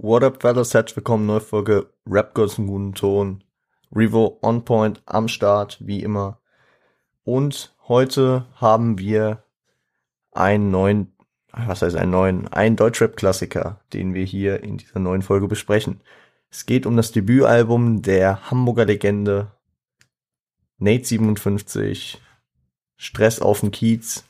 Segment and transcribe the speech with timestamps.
[0.00, 0.74] What up, fellas?
[0.74, 3.42] Herzlich willkommen, neue Folge Rap Girls im guten Ton.
[3.90, 6.38] Revo on point am Start, wie immer.
[7.24, 9.42] Und heute haben wir
[10.30, 11.16] einen neuen,
[11.50, 16.00] was heißt einen neuen, einen Deutschrap-Klassiker, den wir hier in dieser neuen Folge besprechen.
[16.48, 19.50] Es geht um das Debütalbum der Hamburger Legende
[20.78, 22.22] Nate 57,
[22.96, 24.22] Stress auf dem Kiez,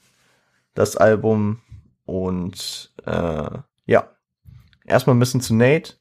[0.72, 1.60] das Album
[2.06, 4.17] und äh, ja,
[4.88, 5.94] erstmal ein bisschen zu Nate.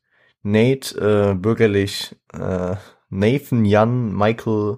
[0.43, 2.75] Nate, äh, bürgerlich äh,
[3.09, 4.77] Nathan Jan Michael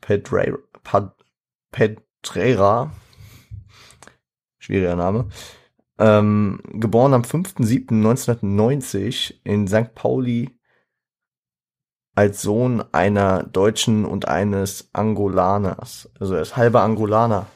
[0.00, 1.14] Pedre Pad
[1.70, 2.90] Pedrera,
[4.58, 5.28] schwieriger Name,
[5.98, 9.94] ähm, geboren am 5.7.1990 in St.
[9.94, 10.58] Pauli
[12.14, 16.10] als Sohn einer Deutschen und eines Angolaners.
[16.18, 17.46] Also er ist halber Angolaner.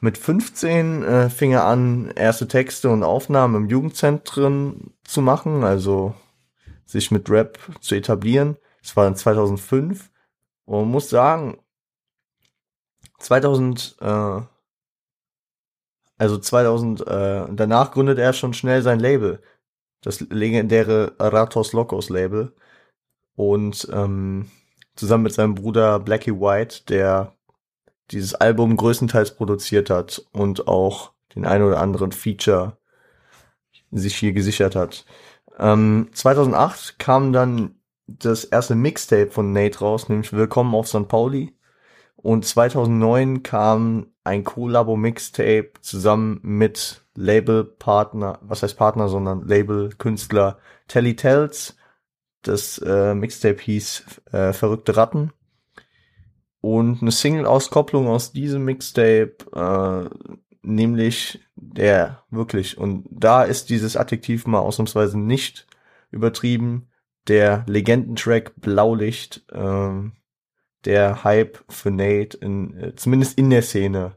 [0.00, 6.14] Mit 15 äh, fing er an, erste Texte und Aufnahmen im Jugendzentren zu machen, also
[6.84, 8.56] sich mit Rap zu etablieren.
[8.82, 10.10] Das war dann 2005.
[10.66, 11.58] Und muss sagen,
[13.18, 14.40] 2000, äh,
[16.18, 19.42] also 2000, äh, danach gründet er schon schnell sein Label.
[20.02, 22.54] Das legendäre Ratos Locos Label.
[23.34, 24.50] Und ähm,
[24.94, 27.35] zusammen mit seinem Bruder Blackie White, der
[28.10, 32.78] dieses Album größtenteils produziert hat und auch den ein oder anderen Feature
[33.90, 35.04] sich hier gesichert hat.
[35.58, 41.08] Ähm, 2008 kam dann das erste Mixtape von Nate raus, nämlich Willkommen auf St.
[41.08, 41.56] Pauli.
[42.16, 51.76] Und 2009 kam ein Collabo-Mixtape zusammen mit Label-Partner, was heißt Partner, sondern Label-Künstler Telly Tells.
[52.42, 55.32] Das äh, Mixtape hieß äh, Verrückte Ratten.
[56.66, 60.10] Und eine Single-Auskopplung aus diesem Mixtape, äh,
[60.62, 65.68] nämlich der wirklich, und da ist dieses Adjektiv mal ausnahmsweise nicht
[66.10, 66.88] übertrieben,
[67.28, 70.10] der Legendentrack Blaulicht, äh,
[70.84, 74.16] der Hype für Nate in, äh, zumindest in der Szene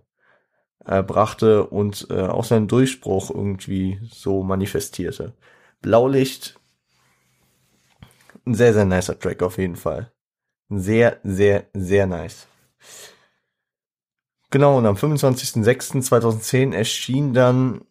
[0.86, 5.36] äh, brachte und äh, auch seinen Durchbruch irgendwie so manifestierte.
[5.84, 6.60] Blaulicht,
[8.48, 10.12] ein sehr, sehr nicer Track auf jeden Fall.
[10.70, 12.48] Sehr, sehr, sehr nice.
[14.52, 17.82] Genau, und am 25.06.2010 erschien dann,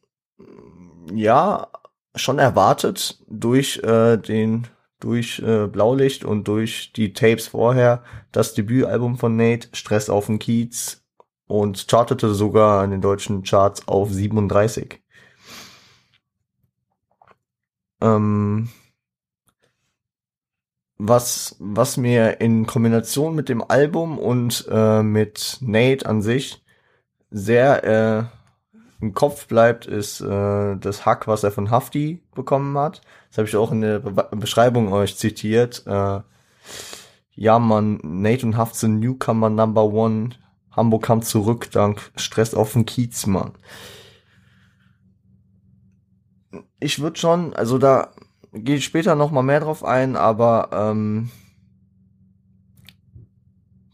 [1.12, 1.68] ja,
[2.14, 4.66] schon erwartet durch äh, den
[5.00, 8.02] durch äh, Blaulicht und durch die Tapes vorher
[8.32, 11.04] das Debütalbum von Nate, Stress auf dem Kiez
[11.46, 15.00] und chartete sogar an den deutschen Charts auf 37.
[18.00, 18.68] Ähm,
[20.98, 26.62] was, was mir in Kombination mit dem Album und äh, mit Nate an sich
[27.30, 28.24] sehr äh,
[29.00, 33.00] im Kopf bleibt, ist äh, das Hack, was er von Hafti bekommen hat.
[33.28, 35.84] Das habe ich auch in der Be Beschreibung euch zitiert.
[35.86, 36.20] Äh,
[37.34, 40.30] ja, man, Nate und Haft sind Newcomer Number One.
[40.72, 43.52] Hamburg kam zurück dank Stress auf dem Kiez, Mann.
[46.80, 48.10] Ich würde schon, also da
[48.52, 51.30] gehe später noch mal mehr drauf ein, aber ähm,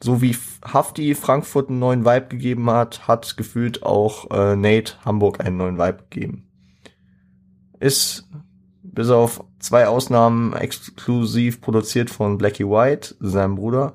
[0.02, 5.40] so wie Hafti Frankfurt einen neuen Vibe gegeben hat, hat gefühlt auch äh, Nate Hamburg
[5.40, 6.46] einen neuen Vibe gegeben.
[7.80, 8.28] Ist
[8.82, 13.94] bis auf zwei Ausnahmen exklusiv produziert von Blackie White, seinem Bruder.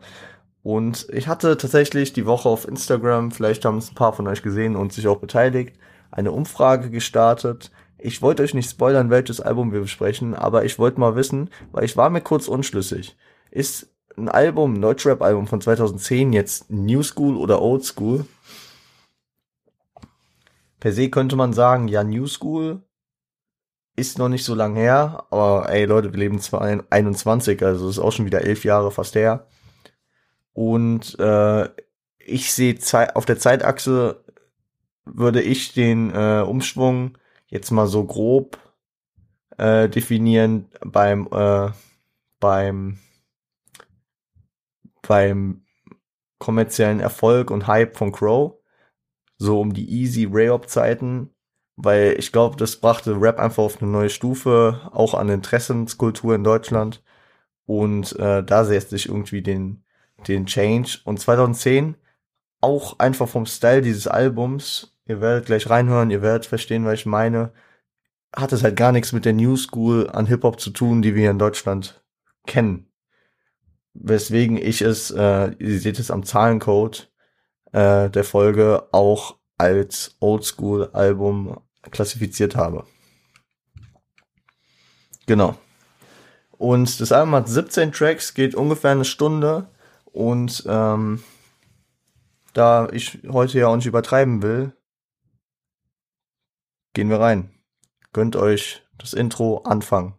[0.64, 4.42] Und ich hatte tatsächlich die Woche auf Instagram, vielleicht haben es ein paar von euch
[4.42, 5.78] gesehen und sich auch beteiligt,
[6.12, 11.00] eine Umfrage gestartet, ich wollte euch nicht spoilern, welches Album wir besprechen, aber ich wollte
[11.00, 13.18] mal wissen, weil ich war mir kurz unschlüssig.
[13.52, 18.26] Ist ein Album, ein Deutschrap-Album von 2010 jetzt New School oder Old School?
[20.80, 22.84] Per se könnte man sagen, ja, New School
[23.96, 26.40] ist noch nicht so lang her, aber ey Leute, wir leben
[26.90, 29.48] 21, also ist auch schon wieder elf Jahre fast her.
[30.54, 31.70] Und äh,
[32.18, 32.78] ich sehe
[33.16, 34.24] auf der Zeitachse
[35.06, 37.18] würde ich den äh, Umschwung
[37.50, 38.58] jetzt mal so grob
[39.58, 41.70] äh, definieren beim äh,
[42.40, 43.00] beim
[45.08, 45.66] beim
[46.40, 48.54] kommerziellen Erfolg und Hype von Crow,
[49.38, 51.32] so um die Easy Rayop Zeiten,
[51.76, 56.44] weil ich glaube, das brachte Rap einfach auf eine neue Stufe, auch an Interessenskultur in
[56.44, 57.04] Deutschland.
[57.66, 59.84] Und äh, da setzt sich irgendwie den
[60.28, 61.00] den Change.
[61.06, 61.96] Und 2010
[62.62, 67.06] auch einfach vom Style dieses Albums ihr werdet gleich reinhören, ihr werdet verstehen, was ich
[67.08, 67.52] meine,
[68.34, 71.22] hat es halt gar nichts mit der New School an Hip-Hop zu tun, die wir
[71.22, 72.04] hier in Deutschland
[72.46, 72.92] kennen.
[73.96, 77.12] Weswegen ich es, äh, ihr seht es am Zahlencode
[77.72, 81.60] äh, der Folge, auch als Oldschool-Album
[81.90, 82.86] klassifiziert habe.
[85.26, 85.56] Genau.
[86.52, 89.70] Und das Album hat 17 Tracks, geht ungefähr eine Stunde.
[90.06, 91.24] Und ähm,
[92.54, 94.74] da ich heute ja auch nicht übertreiben will,
[96.94, 97.52] gehen wir rein.
[98.14, 100.16] Gönnt euch das Intro anfangen.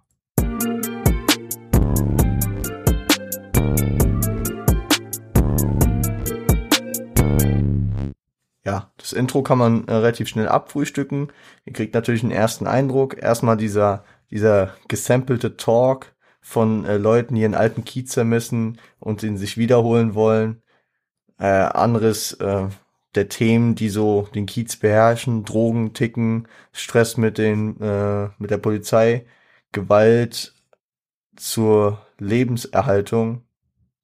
[8.64, 11.32] Ja, das Intro kann man äh, relativ schnell abfrühstücken.
[11.64, 13.20] Ihr kriegt natürlich einen ersten Eindruck.
[13.20, 19.36] Erstmal dieser, dieser gesampelte Talk von äh, Leuten, die ihren alten Kiez zermissen und den
[19.38, 20.62] sich wiederholen wollen.
[21.38, 22.66] Äh, anderes äh,
[23.14, 28.58] der Themen, die so den Kiez beherrschen, Drogen, Ticken, Stress mit den, äh, mit der
[28.58, 29.26] Polizei,
[29.72, 30.54] Gewalt
[31.36, 33.44] zur Lebenserhaltung,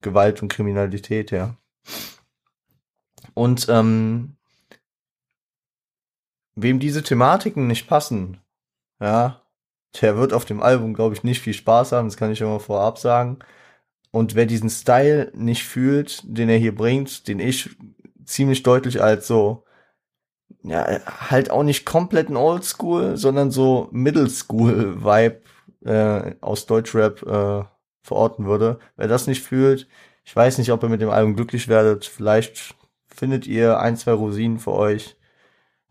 [0.01, 1.57] Gewalt und Kriminalität, ja.
[3.33, 4.35] Und ähm,
[6.55, 8.41] wem diese Thematiken nicht passen,
[8.99, 9.41] ja,
[10.01, 12.59] der wird auf dem Album, glaube ich, nicht viel Spaß haben, das kann ich mal
[12.59, 13.39] vorab sagen.
[14.11, 17.69] Und wer diesen Style nicht fühlt, den er hier bringt, den ich
[18.27, 19.63] ziemlich deutlich als so,
[20.63, 20.85] ja,
[21.29, 25.41] halt auch nicht komplett ein Oldschool, sondern so Middle School Vibe
[25.85, 27.63] äh, aus Deutschrap äh,
[28.01, 28.79] verorten würde.
[28.95, 29.87] Wer das nicht fühlt,
[30.27, 32.05] ich weiß nicht, ob ihr mit dem Album glücklich werdet.
[32.05, 32.75] Vielleicht
[33.07, 35.15] findet ihr ein, zwei Rosinen für euch.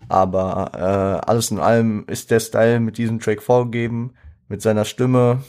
[0.08, 4.14] Aber äh, alles in allem ist der Style mit diesem Track vorgegeben,
[4.48, 5.42] mit seiner Stimme.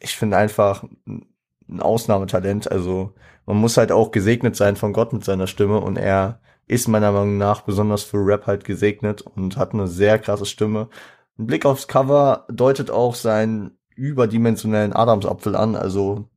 [0.00, 0.84] Ich finde einfach
[1.68, 2.70] ein Ausnahmetalent.
[2.70, 3.14] Also
[3.46, 7.12] man muss halt auch gesegnet sein von Gott mit seiner Stimme und er ist meiner
[7.12, 10.88] Meinung nach besonders für Rap halt gesegnet und hat eine sehr krasse Stimme.
[11.38, 15.76] Ein Blick aufs Cover deutet auch seinen überdimensionellen Adamsapfel an.
[15.76, 16.28] Also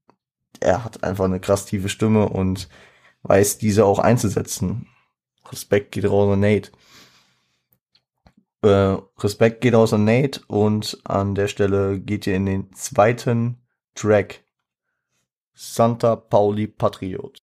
[0.60, 2.70] er hat einfach eine krass tiefe Stimme und
[3.24, 4.88] weiß diese auch einzusetzen.
[5.52, 6.72] Respekt geht raus an Nate.
[8.62, 13.58] Äh, Respekt geht raus an Nate und an der Stelle geht ihr in den zweiten
[13.96, 14.44] Track
[15.62, 17.42] Santa Pauli Patriot.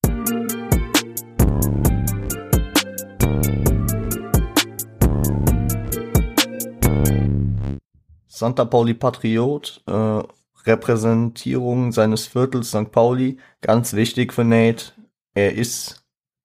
[8.26, 10.22] Santa Pauli Patriot, äh,
[10.64, 12.90] Repräsentierung seines Viertels St.
[12.90, 14.94] Pauli, ganz wichtig für Nate.
[15.34, 16.02] Er ist,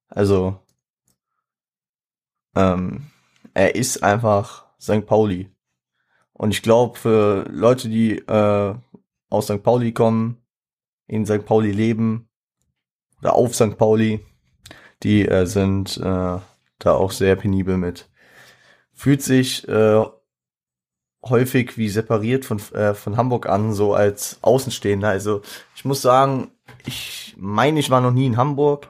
[0.09, 0.59] also,
[2.53, 3.12] ähm,
[3.53, 5.06] er ist einfach St.
[5.06, 5.50] Pauli.
[6.33, 8.75] Und ich glaube, für Leute, die äh,
[9.29, 9.63] aus St.
[9.63, 10.40] Pauli kommen,
[11.12, 11.46] in St.
[11.46, 12.30] Pauli leben
[13.19, 13.78] oder auf St.
[13.78, 14.25] Pauli,
[15.04, 16.40] die äh, sind äh,
[16.80, 18.10] da auch sehr penibel mit.
[18.94, 20.06] Fühlt sich äh,
[21.24, 25.10] häufig wie separiert von, äh, von Hamburg an, so als Außenstehender.
[25.10, 25.42] Also
[25.75, 26.52] ich muss sagen,
[26.86, 28.88] ich meine, ich war noch nie in Hamburg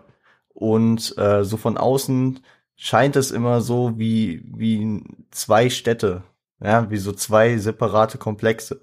[0.53, 2.39] und äh, so von außen
[2.75, 6.23] scheint es immer so wie, wie zwei Städte,
[6.63, 8.79] ja, wie so zwei separate Komplexe.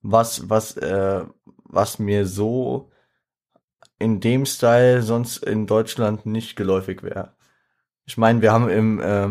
[0.00, 1.24] Was, was, äh,
[1.72, 2.90] was mir so
[3.98, 7.34] in dem Style sonst in Deutschland nicht geläufig wäre.
[8.04, 9.28] Ich meine, wir haben im, äh,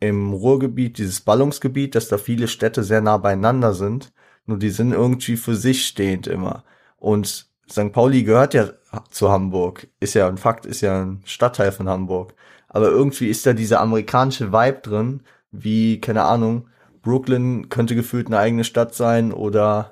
[0.00, 4.12] im Ruhrgebiet dieses Ballungsgebiet, dass da viele Städte sehr nah beieinander sind,
[4.46, 6.64] nur die sind irgendwie für sich stehend immer.
[6.96, 7.92] Und St.
[7.92, 8.70] Pauli gehört ja
[9.10, 12.34] zu Hamburg, ist ja ein Fakt, ist ja ein Stadtteil von Hamburg.
[12.68, 15.22] Aber irgendwie ist da dieser amerikanische Vibe drin,
[15.52, 16.68] wie, keine Ahnung,
[17.02, 19.91] Brooklyn könnte gefühlt eine eigene Stadt sein oder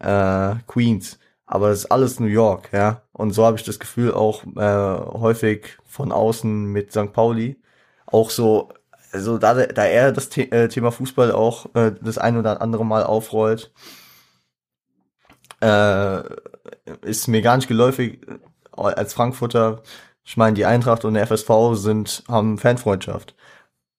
[0.00, 1.18] äh, Queens.
[1.46, 3.02] Aber es ist alles New York, ja.
[3.12, 7.12] Und so habe ich das Gefühl auch äh, häufig von außen mit St.
[7.12, 7.56] Pauli.
[8.06, 8.70] Auch so,
[9.12, 12.84] also da, da er das The äh, Thema Fußball auch äh, das ein oder andere
[12.84, 13.72] Mal aufrollt,
[15.60, 16.22] äh,
[17.02, 18.20] ist mir gar nicht geläufig
[18.72, 19.82] als Frankfurter.
[20.24, 23.34] Ich meine, die Eintracht und der FSV sind haben Fanfreundschaft.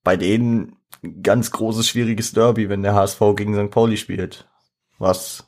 [0.03, 0.77] Bei denen
[1.23, 3.71] ganz großes schwieriges Derby, wenn der HSV gegen St.
[3.71, 4.47] Pauli spielt.
[4.99, 5.46] Was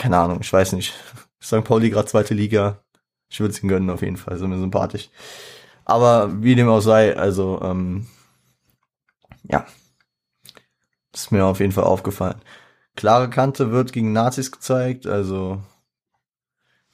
[0.00, 0.94] keine Ahnung, ich weiß nicht.
[1.42, 1.62] St.
[1.62, 2.82] Pauli gerade zweite Liga.
[3.28, 5.10] Ich würde es ihm gönnen auf jeden Fall, so mir sympathisch.
[5.84, 8.06] Aber wie dem auch sei, also ähm,
[9.44, 9.66] ja,
[11.14, 12.40] ist mir auf jeden Fall aufgefallen.
[12.96, 15.62] Klare Kante wird gegen Nazis gezeigt, also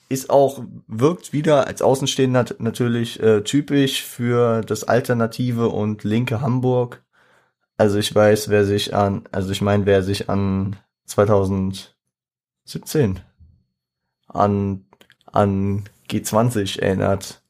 [0.09, 7.05] ist auch, wirkt wieder als Außenstehender natürlich äh, typisch für das alternative und linke Hamburg.
[7.77, 11.96] Also ich weiß, wer sich an, also ich meine, wer sich an 2000
[12.67, 13.21] 17
[14.29, 14.85] an,
[15.33, 17.43] an G20 erinnert,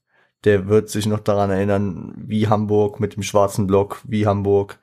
[0.44, 4.78] der wird sich noch daran erinnern, wie Hamburg mit dem schwarzen Block, wie Hamburg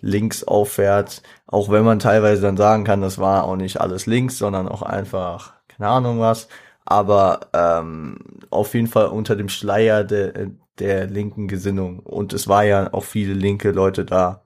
[0.00, 4.36] links auffährt, auch wenn man teilweise dann sagen kann, das war auch nicht alles links,
[4.38, 6.48] sondern auch einfach, keine Ahnung was,
[6.84, 8.18] aber ähm,
[8.50, 12.00] auf jeden Fall unter dem Schleier der, der linken Gesinnung.
[12.00, 14.44] Und es war ja auch viele linke Leute da,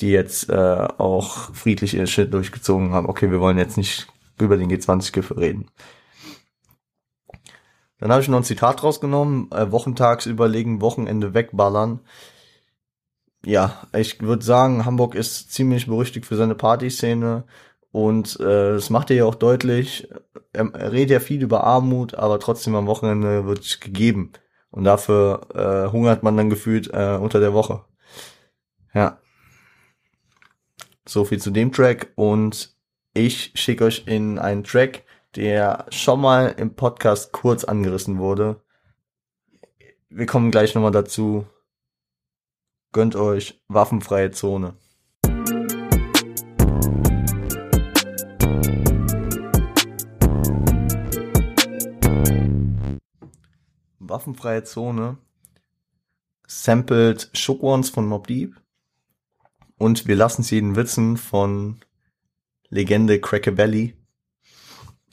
[0.00, 3.08] die jetzt äh, auch friedlich ihr Shit durchgezogen haben.
[3.08, 4.06] Okay, wir wollen jetzt nicht
[4.38, 5.70] über den G20-Gipfel reden.
[7.98, 12.00] Dann habe ich noch ein Zitat rausgenommen, äh, wochentags überlegen, Wochenende wegballern.
[13.44, 17.44] Ja, ich würde sagen, Hamburg ist ziemlich berüchtigt für seine Partyszene
[17.92, 20.08] und äh, das macht er ja auch deutlich.
[20.52, 24.32] Er, er redet ja viel über Armut, aber trotzdem am Wochenende wird gegeben.
[24.70, 27.84] Und dafür äh, hungert man dann gefühlt äh, unter der Woche.
[28.92, 29.18] Ja.
[31.08, 32.75] So viel zu dem Track und
[33.16, 35.04] ich schicke euch in einen Track,
[35.36, 38.62] der schon mal im Podcast kurz angerissen wurde.
[40.10, 41.46] Wir kommen gleich nochmal dazu.
[42.92, 44.74] Gönnt euch waffenfreie Zone.
[53.98, 55.16] Waffenfreie Zone
[56.46, 58.54] sampled Shook Ones von Mob Deep
[59.78, 61.80] und wir lassen sie jeden witzen von
[62.68, 63.96] Legende Cracker Belly.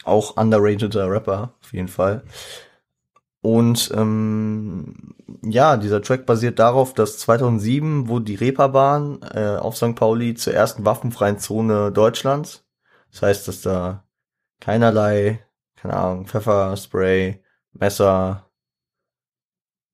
[0.04, 2.24] Auch underrateder Rapper, auf jeden Fall.
[3.42, 9.96] Und ähm, ja, dieser Track basiert darauf, dass 2007 wurde die Reeperbahn äh, auf St.
[9.96, 12.66] Pauli zur ersten waffenfreien Zone Deutschlands.
[13.12, 14.06] Das heißt, dass da
[14.62, 15.46] keinerlei,
[15.76, 17.44] keine Ahnung, Pfefferspray,
[17.74, 18.50] Messer,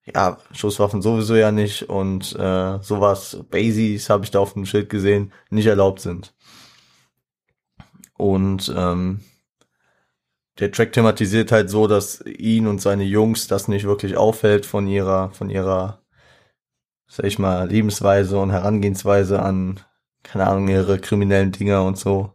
[0.06, 4.90] ja, Schusswaffen sowieso ja nicht und äh, sowas, Basies habe ich da auf dem Schild
[4.90, 6.36] gesehen, nicht erlaubt sind.
[8.20, 9.22] Und ähm,
[10.60, 14.88] der Track thematisiert halt so, dass ihn und seine Jungs das nicht wirklich auffällt von
[14.88, 16.02] ihrer, von ihrer,
[17.08, 19.80] sag ich mal, Lebensweise und Herangehensweise an,
[20.22, 22.34] keine Ahnung, ihre kriminellen Dinger und so.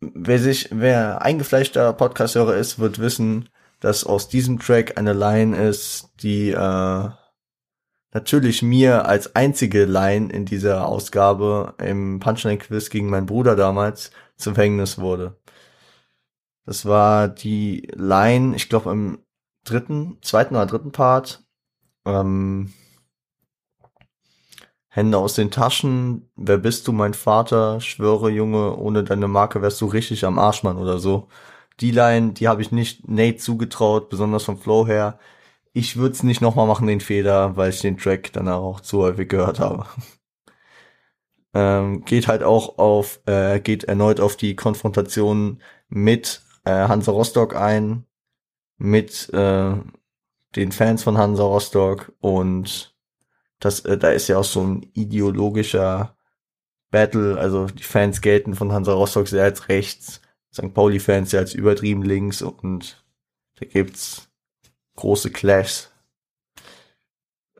[0.00, 3.48] Wer sich, wer eingefleischter Podcast-Hörer ist, wird wissen,
[3.80, 7.08] dass aus diesem Track eine Line ist, die äh,
[8.12, 14.54] natürlich mir als einzige Line in dieser Ausgabe im Punchline-Quiz gegen meinen Bruder damals zum
[14.54, 15.38] Verhängnis wurde.
[16.64, 19.18] Das war die Line, ich glaube im
[19.64, 21.44] dritten, zweiten oder dritten Part.
[22.04, 22.72] Ähm,
[24.88, 29.80] Hände aus den Taschen, wer bist du, mein Vater, schwöre Junge, ohne deine Marke wärst
[29.80, 31.28] du richtig am Arschmann oder so.
[31.80, 35.18] Die Line, die habe ich nicht Nate zugetraut, besonders vom Flow her
[35.76, 39.02] ich würde es nicht nochmal machen, den Fehler, weil ich den Track danach auch zu
[39.02, 39.84] häufig gehört habe.
[41.56, 47.56] Ähm, geht halt auch auf, äh, geht erneut auf die Konfrontation mit äh, Hansa Rostock
[47.56, 48.04] ein,
[48.76, 49.74] mit äh,
[50.54, 52.94] den Fans von Hansa Rostock und
[53.58, 56.14] das, äh, da ist ja auch so ein ideologischer
[56.90, 60.20] Battle, also die Fans gelten von Hansa Rostock sehr als rechts,
[60.52, 60.74] St.
[60.74, 63.02] Pauli-Fans ja als übertrieben links und
[63.54, 64.28] da gibt's
[64.96, 65.90] große Clashs.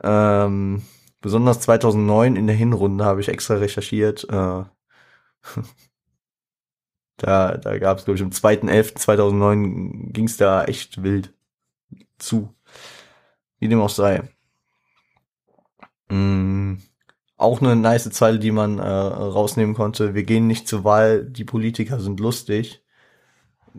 [0.02, 0.82] Ähm,
[1.26, 4.23] besonders 2009 in der Hinrunde habe ich extra recherchiert.
[4.30, 4.62] Äh,
[7.16, 11.35] da da gab es, glaube ich, am 2.11.2009 ging es da echt wild
[12.18, 12.54] zu.
[13.59, 14.23] Wie dem auch sei.
[16.09, 16.75] Mm,
[17.37, 20.14] auch eine nice Zeile, die man äh, rausnehmen konnte.
[20.14, 22.87] Wir gehen nicht zur Wahl, die Politiker sind lustig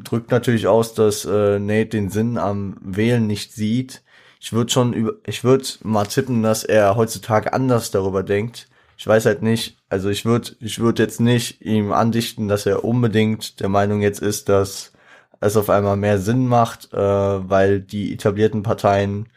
[0.04, 4.04] drückt natürlich aus, dass äh, Nate den Sinn am Wählen nicht sieht.
[4.40, 8.68] Ich würde schon über, ich würde mal tippen, dass er heutzutage anders darüber denkt.
[8.98, 12.84] Ich weiß halt nicht, also ich würde, ich würde jetzt nicht ihm andichten, dass er
[12.84, 14.94] unbedingt der Meinung jetzt ist, dass
[15.40, 19.30] es auf einmal mehr Sinn macht, äh, weil die etablierten Parteien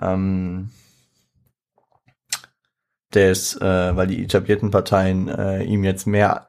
[0.00, 0.70] ähm,
[3.14, 6.48] des, äh, weil die etablierten Parteien äh, ihm jetzt mehr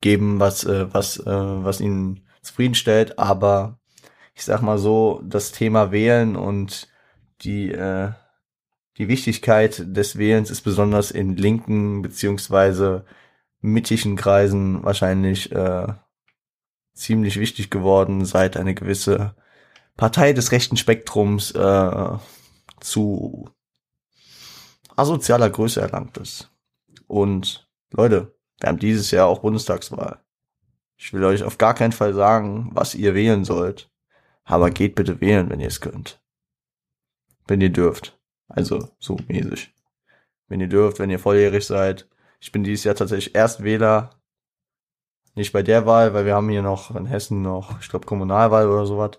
[0.00, 3.78] geben, was, äh, was, äh, was ihnen zufriedenstellt, aber
[4.34, 6.88] ich sag mal so, das Thema Wählen und
[7.42, 8.12] die, äh,
[8.98, 13.04] die Wichtigkeit des Wählens ist besonders in linken beziehungsweise
[13.60, 15.86] mittigen Kreisen wahrscheinlich äh,
[16.94, 19.34] ziemlich wichtig geworden, seit eine gewisse
[19.96, 22.18] Partei des rechten Spektrums äh,
[22.80, 23.50] zu
[24.96, 26.50] asozialer Größe erlangt ist.
[27.06, 30.22] Und Leute, wir haben dieses Jahr auch Bundestagswahl.
[30.96, 33.90] Ich will euch auf gar keinen Fall sagen, was ihr wählen sollt.
[34.44, 36.19] Aber geht bitte wählen, wenn ihr es könnt.
[37.50, 38.16] Wenn ihr dürft.
[38.46, 39.74] Also so mäßig.
[40.46, 42.08] Wenn ihr dürft, wenn ihr volljährig seid.
[42.38, 44.10] Ich bin dieses Jahr tatsächlich Erstwähler.
[45.34, 48.68] Nicht bei der Wahl, weil wir haben hier noch in Hessen noch, ich glaube, Kommunalwahl
[48.68, 49.18] oder sowas.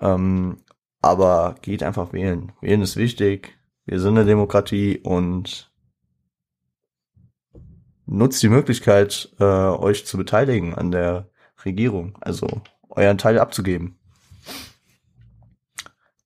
[0.00, 0.58] Ähm,
[1.02, 2.52] aber geht einfach wählen.
[2.60, 3.58] Wählen ist wichtig.
[3.86, 5.72] Wir sind eine Demokratie und
[8.06, 11.28] nutzt die Möglichkeit, äh, euch zu beteiligen an der
[11.64, 13.98] Regierung, also euren Teil abzugeben.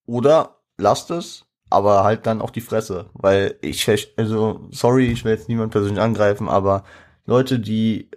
[0.04, 5.32] Oder lasst es, aber halt dann auch die Fresse, weil ich, also sorry, ich will
[5.32, 6.84] jetzt niemand persönlich angreifen, aber
[7.26, 8.10] Leute, die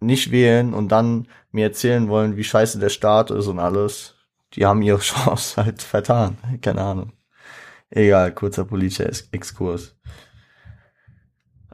[0.00, 4.14] nicht wählen und dann mir erzählen wollen, wie scheiße der Staat ist und alles,
[4.54, 6.36] die haben ihre Chance halt vertan.
[6.60, 7.12] Keine Ahnung.
[7.90, 9.96] Egal, kurzer politischer Exkurs.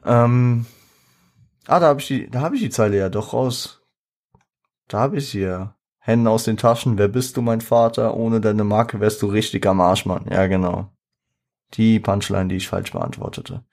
[0.05, 0.67] Ähm,
[1.67, 3.83] ah, da habe ich die, da habe ich die Zeile ja doch raus.
[4.87, 5.77] Da habe ich sie ja.
[6.07, 8.15] Hände aus den Taschen, wer bist du, mein Vater?
[8.15, 10.27] Ohne deine Marke wärst du richtig am Arsch, Mann.
[10.31, 10.93] Ja, genau.
[11.73, 13.65] Die Punchline, die ich falsch beantwortete.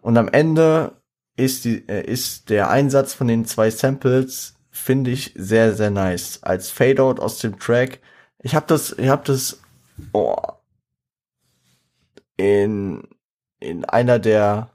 [0.00, 0.92] Und am Ende
[1.36, 6.42] ist, die, äh, ist der Einsatz von den zwei Samples, finde ich, sehr, sehr nice.
[6.42, 8.00] Als Fadeout aus dem Track.
[8.38, 9.60] Ich habe das, ich habe das
[10.14, 10.36] oh,
[12.38, 13.06] in,
[13.60, 14.70] in einer der,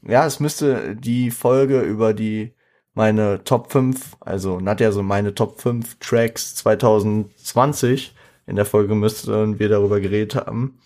[0.00, 2.54] ja, es müsste die Folge über die
[3.00, 8.14] meine Top 5, also Nadja so meine Top 5 Tracks 2020.
[8.46, 10.78] In der Folge müssten wir darüber geredet haben,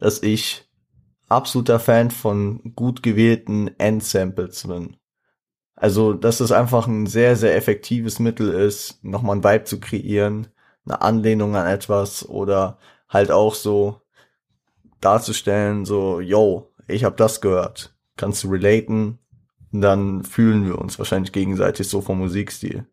[0.00, 0.68] dass ich
[1.28, 4.96] absoluter Fan von gut gewählten Endsamples bin.
[5.76, 10.48] Also, dass es einfach ein sehr, sehr effektives Mittel ist, nochmal ein Vibe zu kreieren,
[10.84, 12.76] eine Anlehnung an etwas oder
[13.08, 14.00] halt auch so
[15.00, 17.94] darzustellen, so, yo, ich hab das gehört.
[18.16, 19.20] Kannst du relaten?
[19.72, 22.86] Dann fühlen wir uns wahrscheinlich gegenseitig so vom Musikstil.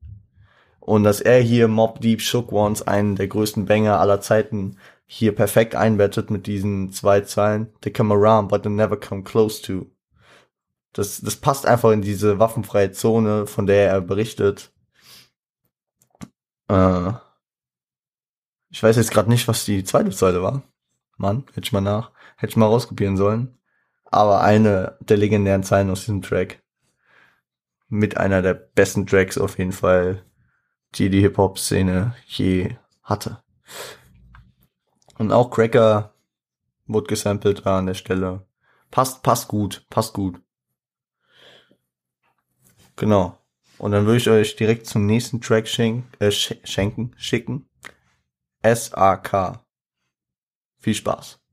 [0.80, 4.78] Und dass er hier Mob Deep Shook Ones, einen der größten Banger aller Zeiten,
[5.08, 7.74] hier perfekt einbettet mit diesen zwei Zeilen.
[7.82, 9.88] They come around, but they never come close to.
[10.94, 14.72] Das, das passt einfach in diese waffenfreie Zone, von der er berichtet.
[16.70, 17.12] Äh,
[18.70, 20.64] ich weiß jetzt gerade nicht, was die zweite Zeile war.
[21.18, 23.58] Mann, hätte ich mal nach, hätte ich mal rauskopieren sollen.
[24.06, 26.62] Aber eine der legendären Zeilen aus diesem Track
[27.88, 30.24] mit einer der besten Tracks auf jeden Fall,
[30.96, 33.44] die die Hip-Hop-Szene je hatte.
[35.18, 36.14] Und auch Cracker
[36.88, 38.46] wurde gesampelt an der Stelle.
[38.92, 40.42] Passt, passt gut, passt gut.
[42.96, 43.38] Genau.
[43.78, 47.70] Und dann würde ich euch direkt zum nächsten Track schenken, äh, schenken, schicken.
[48.62, 49.66] S.A.K.
[50.80, 51.45] Viel Spaß.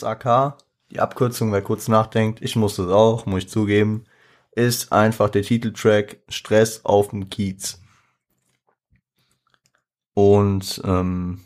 [0.00, 0.58] SAK,
[0.90, 4.04] die Abkürzung, wer kurz nachdenkt, ich muss das auch, muss ich zugeben,
[4.52, 7.80] ist einfach der Titeltrack Stress auf dem Kiez.
[10.14, 11.40] Und ähm,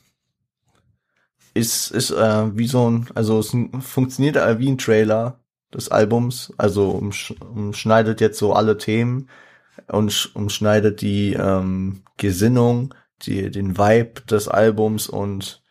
[1.54, 5.40] ist, ist äh, wie so ein, also es funktioniert äh, wie ein Trailer
[5.72, 9.28] des Albums, also umsch umschneidet jetzt so alle Themen
[9.86, 15.62] und umschneidet die ähm, Gesinnung, die, den Vibe des Albums und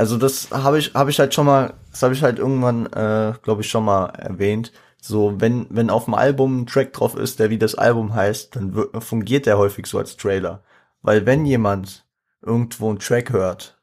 [0.00, 3.34] also das habe ich habe ich halt schon mal, das habe ich halt irgendwann, äh,
[3.42, 4.72] glaube ich schon mal erwähnt.
[4.98, 8.56] So wenn wenn auf dem Album ein Track drauf ist, der wie das Album heißt,
[8.56, 10.62] dann fungiert der häufig so als Trailer,
[11.02, 12.06] weil wenn jemand
[12.40, 13.78] irgendwo einen Track hört,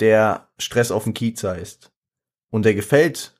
[0.00, 1.92] der Stress auf dem Kiez heißt
[2.50, 3.34] und der gefällt,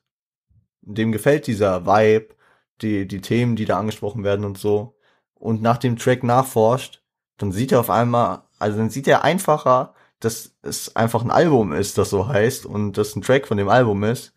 [0.81, 2.35] dem gefällt dieser Vibe,
[2.83, 4.95] die die Themen, die da angesprochen werden und so
[5.33, 7.01] und nach dem Track nachforscht,
[7.37, 11.73] dann sieht er auf einmal, also dann sieht er einfacher dass es einfach ein Album
[11.73, 14.33] ist, das so heißt und das ein Track von dem Album ist,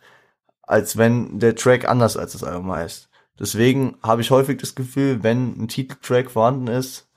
[0.62, 3.09] als wenn der Track anders als das Album heißt.
[3.38, 7.09] Deswegen habe ich häufig das Gefühl, wenn ein Titeltrack vorhanden ist,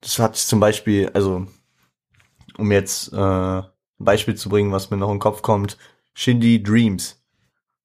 [0.00, 1.46] das hat zum Beispiel, also
[2.56, 3.64] um jetzt äh, ein
[3.98, 5.78] Beispiel zu bringen, was mir noch in den Kopf kommt,
[6.14, 7.22] Shindy Dreams.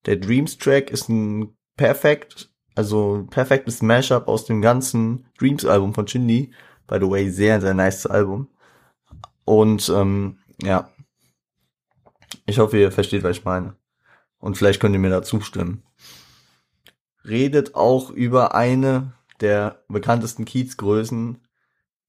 [0.05, 6.07] Der Dreams Track ist ein perfekt, also perfektes Mashup aus dem ganzen Dreams Album von
[6.07, 6.51] Shindy.
[6.87, 8.49] By the way, sehr, sehr nice Album.
[9.45, 10.89] Und ähm, ja,
[12.45, 13.75] ich hoffe, ihr versteht, was ich meine.
[14.39, 15.83] Und vielleicht könnt ihr mir da zustimmen.
[17.23, 21.39] Redet auch über eine der bekanntesten Kiezgrößen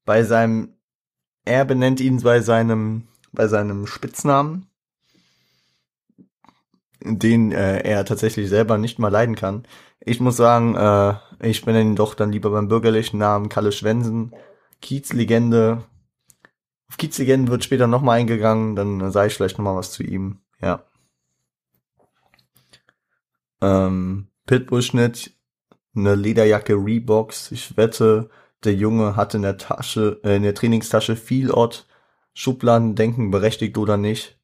[0.04, 0.74] bei seinem,
[1.44, 4.68] er benennt ihn bei seinem, bei seinem Spitznamen,
[7.02, 9.66] den äh, er tatsächlich selber nicht mal leiden kann.
[10.00, 14.34] Ich muss sagen, äh, ich benenne ihn doch dann lieber beim bürgerlichen Namen Kalle Schwensen,
[14.80, 15.84] Kiezlegende,
[16.88, 20.40] auf Kiezlegenden wird später nochmal eingegangen, dann sage ich vielleicht nochmal was zu ihm.
[20.60, 20.84] Ja.
[23.60, 25.34] Ähm, Pitbull-Schnitt,
[25.94, 27.50] eine Lederjacke Reeboks.
[27.52, 28.30] Ich wette,
[28.64, 31.86] der Junge hat in der Tasche, äh, in der Trainingstasche viel Ort.
[32.34, 34.38] Schubladendenken berechtigt oder nicht.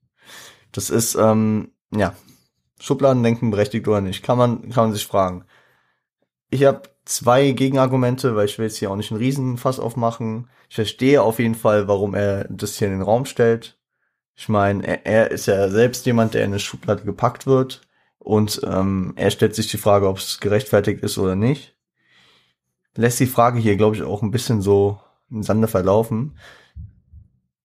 [0.73, 2.17] Das ist, ähm, ja,
[2.81, 4.23] Schubladendenken berechtigt oder nicht.
[4.23, 5.45] Kann man, kann man sich fragen.
[6.53, 10.51] Ich habe zwei Gegenargumente, weil ich will jetzt hier auch nicht einen Riesenfass aufmachen.
[10.69, 13.79] Ich verstehe auf jeden Fall, warum er das hier in den Raum stellt.
[14.35, 17.81] Ich meine, er, er ist ja selbst jemand, der in eine Schublade gepackt wird.
[18.19, 21.75] Und ähm, er stellt sich die Frage, ob es gerechtfertigt ist oder nicht.
[22.97, 26.37] Lässt die Frage hier, glaube ich, auch ein bisschen so im Sande verlaufen.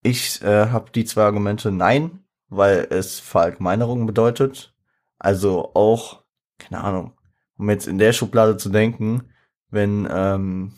[0.01, 4.73] ich äh, habe die zwei Argumente nein, weil es Verallgemeinerung bedeutet.
[5.19, 6.23] Also auch,
[6.57, 7.16] keine Ahnung,
[7.57, 9.29] um jetzt in der Schublade zu denken,
[9.69, 10.73] wenn ähm,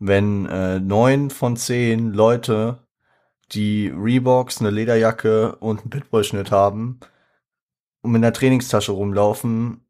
[0.00, 2.78] wenn äh, neun von zehn Leute,
[3.52, 7.00] die Reeboks, eine Lederjacke und einen Pitbull-Schnitt haben
[8.00, 9.86] und mit einer Trainingstasche rumlaufen,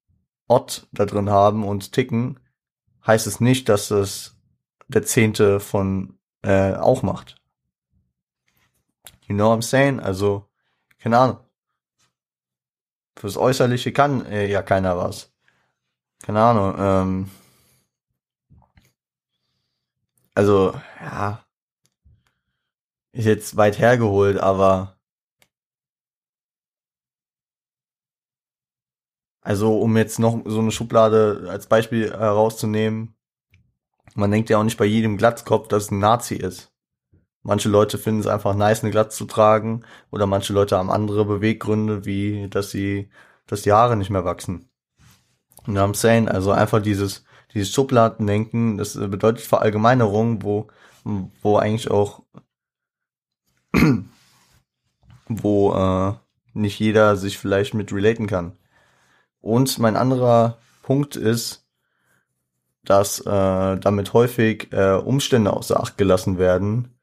[0.49, 2.41] Ott da drin haben und ticken,
[3.07, 4.37] heißt es nicht, dass es
[4.89, 7.37] der Zehnte von äh, auch macht.
[9.29, 10.01] You know what I'm saying?
[10.01, 10.49] Also,
[10.99, 11.39] keine Ahnung.
[13.19, 15.33] Fürs Äußerliche kann äh, ja keiner was.
[16.23, 16.75] Keine Ahnung.
[16.79, 17.31] Ähm,
[20.35, 21.45] also, ja.
[23.13, 24.97] Ist jetzt weit hergeholt, aber.
[29.43, 33.15] Also, um jetzt noch so eine Schublade als Beispiel herauszunehmen,
[34.15, 36.73] man denkt ja auch nicht bei jedem Glatzkopf, dass es ein Nazi ist.
[37.43, 41.25] Manche Leute finden es einfach nice, eine Glatze zu tragen, oder manche Leute haben andere
[41.25, 43.09] Beweggründe, wie dass sie,
[43.47, 44.69] dass die Haare nicht mehr wachsen.
[45.67, 47.25] Und I'm saying, also einfach dieses,
[47.55, 50.69] dieses Schubladendenken, das bedeutet Verallgemeinerung, wo,
[51.43, 52.23] wo eigentlich auch,
[55.29, 56.15] wo äh,
[56.53, 58.57] nicht jeder sich vielleicht mit relaten kann.
[59.41, 61.67] Und mein anderer Punkt ist,
[62.85, 67.00] dass äh, damit häufig äh, Umstände außer Acht gelassen werden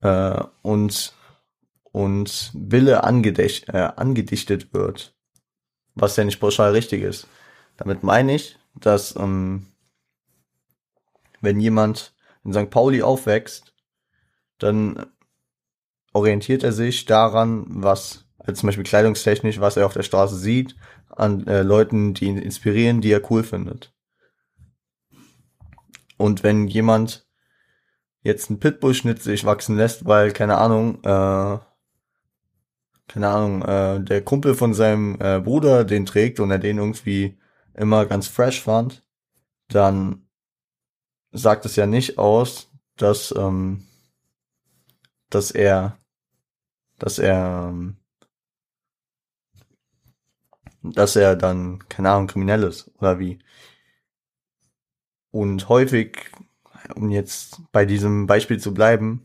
[0.00, 1.14] äh, und
[1.92, 5.14] und Wille angedicht, äh, angedichtet wird,
[5.94, 7.26] was ja nicht pauschal richtig ist.
[7.76, 9.66] Damit meine ich, dass ähm,
[11.40, 12.70] wenn jemand in St.
[12.70, 13.74] Pauli aufwächst,
[14.58, 15.06] dann
[16.12, 20.76] orientiert er sich daran, was, also zum Beispiel kleidungstechnisch, was er auf der Straße sieht,
[21.08, 23.92] an äh, Leuten, die ihn inspirieren, die er cool findet.
[26.16, 27.26] Und wenn jemand
[28.22, 31.58] jetzt einen Pitbull-Schnitt sich wachsen lässt, weil, keine Ahnung, äh,
[33.08, 37.38] keine Ahnung, äh, der Kumpel von seinem äh, Bruder den trägt und er den irgendwie
[37.74, 39.02] immer ganz fresh fand,
[39.68, 40.26] dann
[41.32, 43.84] sagt es ja nicht aus, dass, ähm,
[45.28, 45.96] dass er,
[46.98, 47.96] dass er, ähm,
[50.82, 53.38] dass er dann, keine Ahnung, kriminell ist oder wie.
[55.30, 56.30] Und häufig,
[56.96, 59.24] um jetzt bei diesem Beispiel zu bleiben,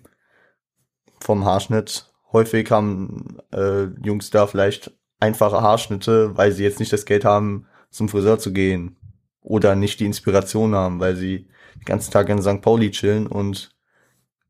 [1.20, 7.06] vom Haarschnitt, häufig haben äh, Jungs da vielleicht einfache Haarschnitte, weil sie jetzt nicht das
[7.06, 8.98] Geld haben, zum Friseur zu gehen.
[9.42, 12.62] Oder nicht die Inspiration haben, weil sie den ganzen Tag in St.
[12.62, 13.76] Pauli chillen und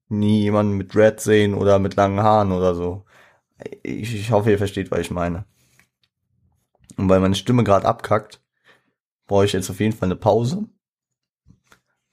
[0.09, 3.05] nie jemanden mit Red sehen oder mit langen Haaren oder so.
[3.83, 5.45] Ich, ich hoffe, ihr versteht, was ich meine.
[6.97, 8.41] Und weil meine Stimme gerade abkackt,
[9.27, 10.67] brauche ich jetzt auf jeden Fall eine Pause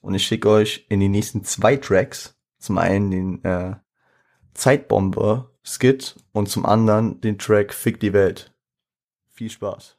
[0.02, 3.76] und ich schicke euch in die nächsten zwei Tracks, zum einen den äh,
[4.52, 8.52] Zeitbombe Skit und zum anderen den Track Fick die Welt.
[9.30, 9.96] Viel Spaß.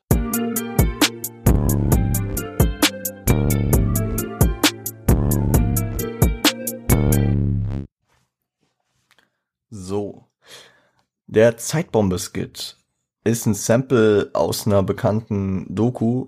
[9.70, 10.28] So.
[11.26, 12.78] Der Zeitbombe-Skit
[13.24, 16.28] ist ein Sample aus einer bekannten Doku,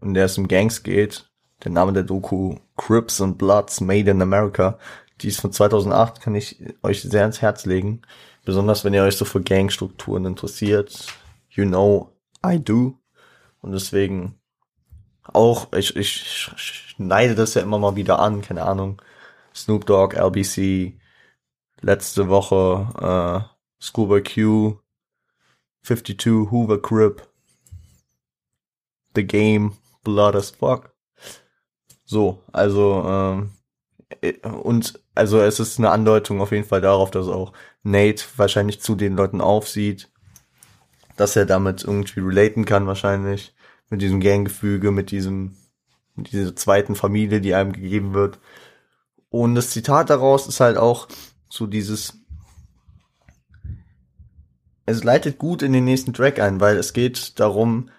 [0.00, 1.27] in der es um Gangs geht,
[1.64, 4.78] der Name der Doku Crips and Bloods Made in America.
[5.20, 8.02] Die ist von 2008, kann ich euch sehr ins Herz legen.
[8.44, 11.06] Besonders wenn ihr euch so für Gangstrukturen interessiert.
[11.50, 12.12] You know,
[12.46, 12.98] I do.
[13.60, 14.38] Und deswegen
[15.24, 19.02] auch, ich, ich schneide das ja immer mal wieder an, keine Ahnung.
[19.54, 20.98] Snoop Dogg, LBC,
[21.80, 24.78] letzte Woche, äh, Schoolboy Q,
[25.82, 27.28] 52, Hoover Crip,
[29.14, 30.94] The Game, Blood as Fuck.
[32.08, 33.50] So, also ähm,
[34.22, 38.80] äh, und also es ist eine Andeutung auf jeden Fall darauf, dass auch Nate wahrscheinlich
[38.80, 40.10] zu den Leuten aufsieht,
[41.18, 43.54] dass er damit irgendwie relaten kann wahrscheinlich
[43.90, 45.56] mit diesem Ganggefüge, mit diesem
[46.14, 48.38] mit dieser zweiten Familie, die einem gegeben wird.
[49.28, 51.08] Und das Zitat daraus ist halt auch
[51.50, 52.14] so dieses
[54.86, 57.90] es leitet gut in den nächsten Track ein, weil es geht darum,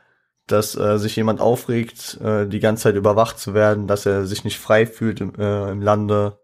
[0.51, 4.43] dass äh, sich jemand aufregt, äh, die ganze Zeit überwacht zu werden, dass er sich
[4.43, 6.39] nicht frei fühlt im, äh, im Lande.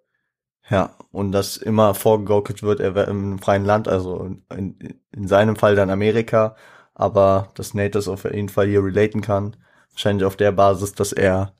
[0.69, 5.55] Ja, und dass immer vorgegaukelt wird, er wäre im freien Land, also in, in seinem
[5.55, 6.55] Fall dann Amerika,
[6.95, 9.57] aber dass Nate das auf jeden Fall hier relaten kann.
[9.91, 11.53] Wahrscheinlich auf der Basis, dass er,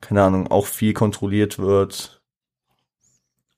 [0.00, 2.22] keine Ahnung, auch viel kontrolliert wird.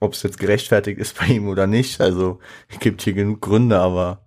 [0.00, 2.00] Ob es jetzt gerechtfertigt ist bei ihm oder nicht.
[2.00, 2.40] Also
[2.80, 4.25] gibt hier genug Gründe, aber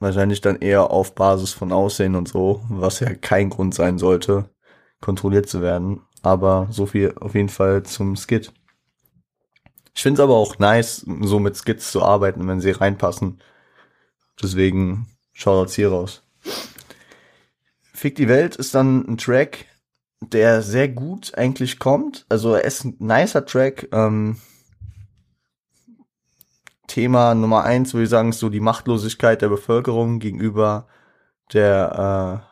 [0.00, 4.48] Wahrscheinlich dann eher auf Basis von Aussehen und so, was ja kein Grund sein sollte,
[5.00, 6.00] kontrolliert zu werden.
[6.22, 8.52] Aber so viel auf jeden Fall zum Skit.
[9.94, 13.40] Ich finde es aber auch nice, so mit Skits zu arbeiten, wenn sie reinpassen.
[14.42, 16.22] Deswegen Shoutouts hier raus.
[17.92, 19.66] Fick die Welt ist dann ein Track,
[20.20, 22.24] der sehr gut eigentlich kommt.
[22.30, 23.88] Also er ist ein nicer Track.
[23.92, 24.40] Ähm,
[26.90, 30.88] Thema Nummer eins, würde ich sagen, ist so die Machtlosigkeit der Bevölkerung gegenüber
[31.52, 32.42] der,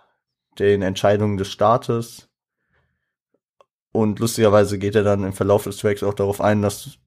[0.54, 2.28] äh, den Entscheidungen des Staates.
[3.90, 6.98] Und lustigerweise geht er dann im Verlauf des Tracks auch darauf ein, dass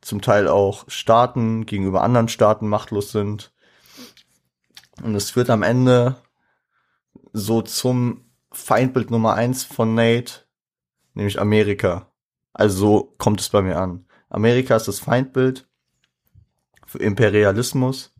[0.00, 3.52] zum Teil auch Staaten gegenüber anderen Staaten machtlos sind.
[5.02, 6.16] Und es führt am Ende
[7.32, 10.46] so zum Feindbild Nummer eins von Nate,
[11.14, 12.12] nämlich Amerika.
[12.52, 14.06] Also so kommt es bei mir an.
[14.28, 15.68] Amerika ist das Feindbild
[16.94, 18.14] Imperialismus.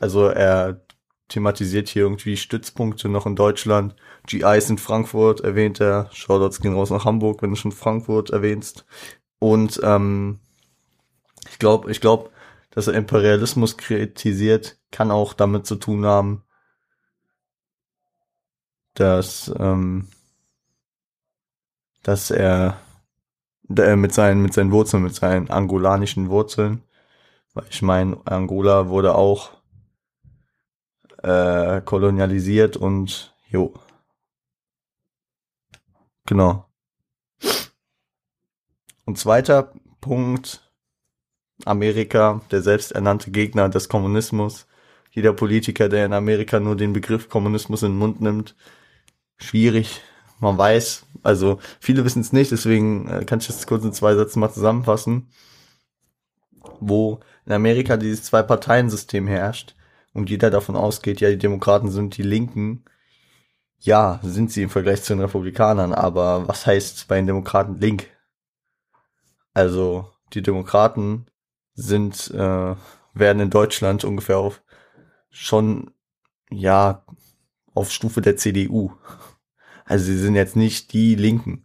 [0.00, 0.80] Also er
[1.28, 3.96] thematisiert hier irgendwie Stützpunkte noch in Deutschland.
[4.26, 6.08] GIs in Frankfurt erwähnt er.
[6.12, 8.84] Shoutouts gehen raus nach Hamburg, wenn du schon Frankfurt erwähnst.
[9.38, 10.38] Und ähm,
[11.50, 12.30] ich glaube, ich glaube,
[12.70, 16.44] dass er Imperialismus kritisiert, kann auch damit zu tun haben,
[18.94, 20.08] dass, ähm,
[22.02, 22.80] dass er
[23.68, 26.82] der, mit seinen, mit seinen Wurzeln, mit seinen angolanischen Wurzeln,
[27.54, 29.50] weil ich meine, Angola wurde auch
[31.22, 33.74] äh, kolonialisiert und jo.
[36.26, 36.66] Genau.
[39.04, 40.68] Und zweiter Punkt,
[41.64, 44.66] Amerika, der selbsternannte Gegner des Kommunismus.
[45.10, 48.54] Jeder Politiker, der in Amerika nur den Begriff Kommunismus in den Mund nimmt,
[49.38, 50.02] schwierig.
[50.40, 54.14] Man weiß, also viele wissen es nicht, deswegen äh, kann ich das kurz in zwei
[54.14, 55.28] Sätzen mal zusammenfassen,
[56.80, 59.74] wo in Amerika dieses Zwei-Parteien-System herrscht
[60.12, 62.84] und jeder davon ausgeht, ja, die Demokraten sind die Linken.
[63.80, 68.08] Ja, sind sie im Vergleich zu den Republikanern, aber was heißt bei den Demokraten link?
[69.52, 71.26] Also, die Demokraten
[71.74, 72.74] sind, äh,
[73.14, 74.62] werden in Deutschland ungefähr auf
[75.30, 75.90] schon,
[76.50, 77.04] ja,
[77.74, 78.92] auf Stufe der CDU.
[79.86, 81.64] Also sie sind jetzt nicht die Linken.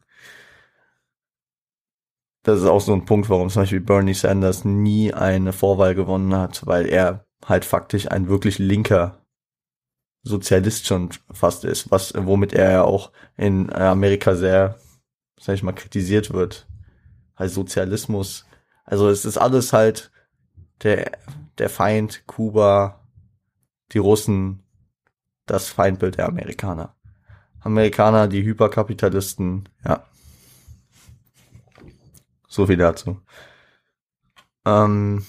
[2.43, 6.33] Das ist auch so ein Punkt, warum zum Beispiel Bernie Sanders nie eine Vorwahl gewonnen
[6.35, 9.25] hat, weil er halt faktisch ein wirklich linker
[10.23, 14.79] Sozialist schon fast ist, was, womit er ja auch in Amerika sehr,
[15.39, 16.67] sag ich mal, kritisiert wird.
[17.35, 18.45] Als Sozialismus.
[18.85, 20.11] Also es ist alles halt
[20.83, 21.11] der,
[21.57, 23.03] der Feind, Kuba,
[23.93, 24.63] die Russen,
[25.47, 26.95] das Feindbild der Amerikaner.
[27.61, 30.03] Amerikaner, die Hyperkapitalisten, ja.
[32.47, 33.21] So viel dazu.
[34.65, 35.25] Ähm,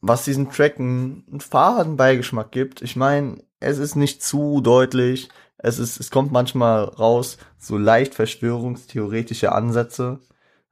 [0.00, 5.78] was diesen Track einen, faden Beigeschmack gibt, ich meine, es ist nicht zu deutlich, es
[5.78, 10.20] ist, es kommt manchmal raus, so leicht verschwörungstheoretische Ansätze.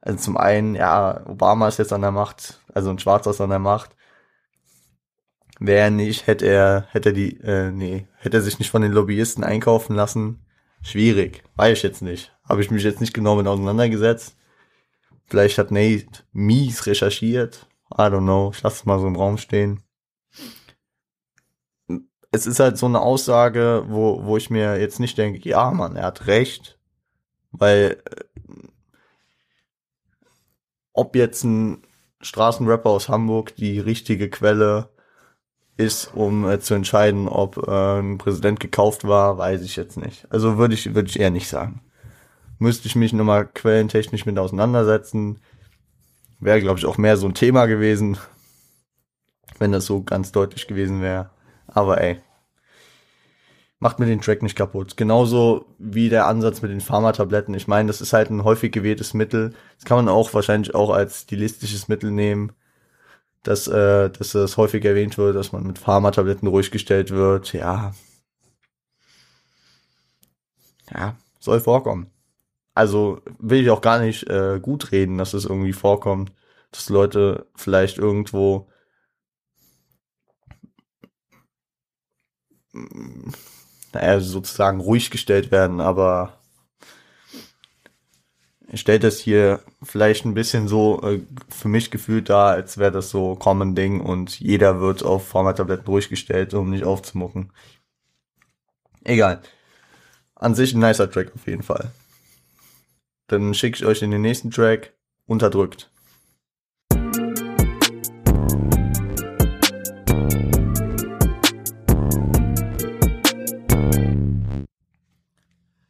[0.01, 3.49] Also zum einen, ja, Obama ist jetzt an der Macht, also ein Schwarzer ist an
[3.49, 3.95] der Macht.
[5.65, 8.91] Wäre nicht, hätte er, hätte er die, äh, nee, hätte er sich nicht von den
[8.91, 10.45] Lobbyisten einkaufen lassen.
[10.81, 12.35] Schwierig, weiß ich jetzt nicht.
[12.43, 14.35] Habe ich mich jetzt nicht genau mit auseinandergesetzt.
[15.25, 17.65] Vielleicht hat Nate mies recherchiert.
[17.89, 18.51] I don't know.
[18.53, 19.81] Ich lasse es mal so im Raum stehen.
[22.31, 25.95] Es ist halt so eine Aussage, wo, wo ich mir jetzt nicht denke, ja, Mann,
[25.95, 26.77] er hat recht.
[27.53, 28.67] Weil, äh,
[30.91, 31.83] ob jetzt ein
[32.19, 34.89] Straßenrapper aus Hamburg die richtige Quelle
[35.77, 40.27] ist, um äh, zu entscheiden, ob äh, ein Präsident gekauft war, weiß ich jetzt nicht.
[40.29, 41.81] Also würde ich, würde ich eher nicht sagen.
[42.59, 45.39] Müsste ich mich nochmal quellentechnisch mit auseinandersetzen.
[46.39, 48.17] Wäre, glaube ich, auch mehr so ein Thema gewesen,
[49.59, 51.31] wenn das so ganz deutlich gewesen wäre.
[51.67, 52.17] Aber ey,
[53.79, 54.95] macht mir den Track nicht kaputt.
[54.95, 57.53] Genauso wie der Ansatz mit den Pharmatabletten.
[57.55, 59.53] Ich meine, das ist halt ein häufig gewähltes Mittel.
[59.77, 62.53] Das kann man auch wahrscheinlich auch als stilistisches Mittel nehmen
[63.43, 67.53] dass, äh, dass das häufig erwähnt wird, dass man mit Pharmatabletten ruhig gestellt wird.
[67.53, 67.93] Ja.
[70.91, 72.11] Ja, soll vorkommen.
[72.75, 76.31] Also will ich auch gar nicht äh, gut reden, dass es irgendwie vorkommt,
[76.71, 78.67] dass Leute vielleicht irgendwo
[83.93, 86.39] naja, sozusagen ruhig gestellt werden, aber
[88.75, 93.09] stellt das hier vielleicht ein bisschen so äh, für mich gefühlt da, als wäre das
[93.09, 97.51] so Common Ding und jeder wird auf Formattabletten durchgestellt, um nicht aufzumucken.
[99.03, 99.41] Egal.
[100.35, 101.91] An sich ein nicer Track auf jeden Fall.
[103.27, 104.93] Dann schicke ich euch in den nächsten Track
[105.25, 105.89] unterdrückt.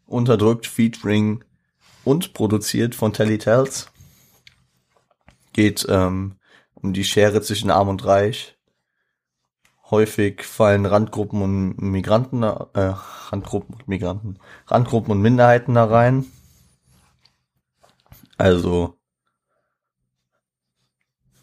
[0.05, 1.43] Unterdrückt featuring
[2.03, 3.89] und produziert von Telly Tells.
[5.53, 6.37] Geht ähm,
[6.73, 8.57] um die Schere zwischen Arm und Reich.
[9.89, 12.93] Häufig fallen Randgruppen und Migranten, äh,
[13.29, 16.25] Randgruppen und Migranten, Randgruppen und Minderheiten da rein.
[18.37, 18.97] Also,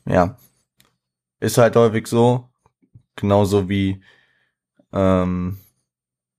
[0.04, 0.36] ja,
[1.38, 2.50] ist halt häufig so,
[3.14, 4.02] genauso wie,
[4.92, 5.60] ähm,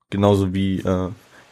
[0.10, 1.10] genauso wie äh,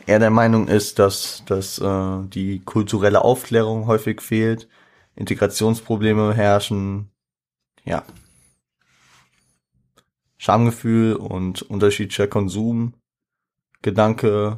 [0.10, 4.67] er der Meinung ist, dass, dass äh, die kulturelle Aufklärung häufig fehlt,
[5.15, 7.12] Integrationsprobleme herrschen,
[7.86, 8.04] ja.
[10.38, 12.95] Schamgefühl und unterschiedlicher Konsum,
[13.84, 14.58] Gedanke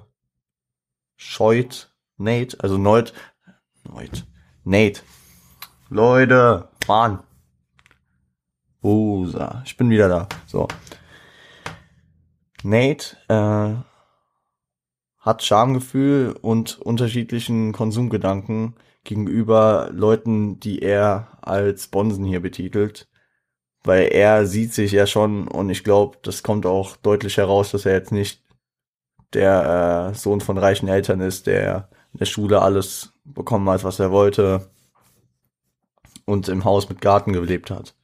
[1.17, 3.13] scheut Nate, also Neut,
[3.83, 4.25] Neut,
[4.63, 5.01] Nate.
[5.89, 7.23] Leute, Mann.
[8.81, 10.29] Usa, ich bin wieder da.
[10.47, 10.69] So.
[12.63, 13.90] Nate äh,
[15.21, 23.07] hat Schamgefühl und unterschiedlichen Konsumgedanken gegenüber Leuten, die er als Bonsen hier betitelt.
[23.83, 27.85] Weil er sieht sich ja schon und ich glaube, das kommt auch deutlich heraus, dass
[27.85, 28.43] er jetzt nicht
[29.33, 33.99] der äh, Sohn von reichen Eltern ist, der in der Schule alles bekommen hat, was
[33.99, 34.69] er wollte
[36.25, 37.95] und im Haus mit Garten gelebt hat.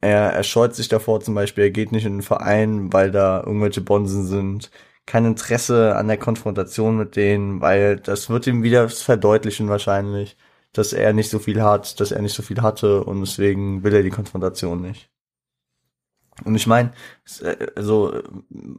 [0.00, 3.42] Er, er scheut sich davor zum Beispiel, er geht nicht in den Verein, weil da
[3.44, 4.70] irgendwelche Bonsen sind
[5.06, 10.36] kein Interesse an der Konfrontation mit denen, weil das wird ihm wieder verdeutlichen wahrscheinlich,
[10.72, 13.94] dass er nicht so viel hat, dass er nicht so viel hatte und deswegen will
[13.94, 15.10] er die Konfrontation nicht.
[16.44, 16.92] Und ich meine,
[17.76, 18.22] also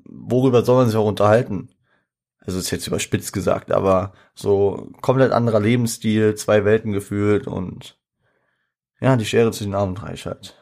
[0.05, 1.69] worüber soll man sich auch unterhalten?
[2.39, 7.97] Also ist jetzt überspitzt gesagt, aber so komplett anderer Lebensstil, zwei Welten gefühlt und
[8.99, 10.57] ja, die Schere zwischen Arm und Reich halt.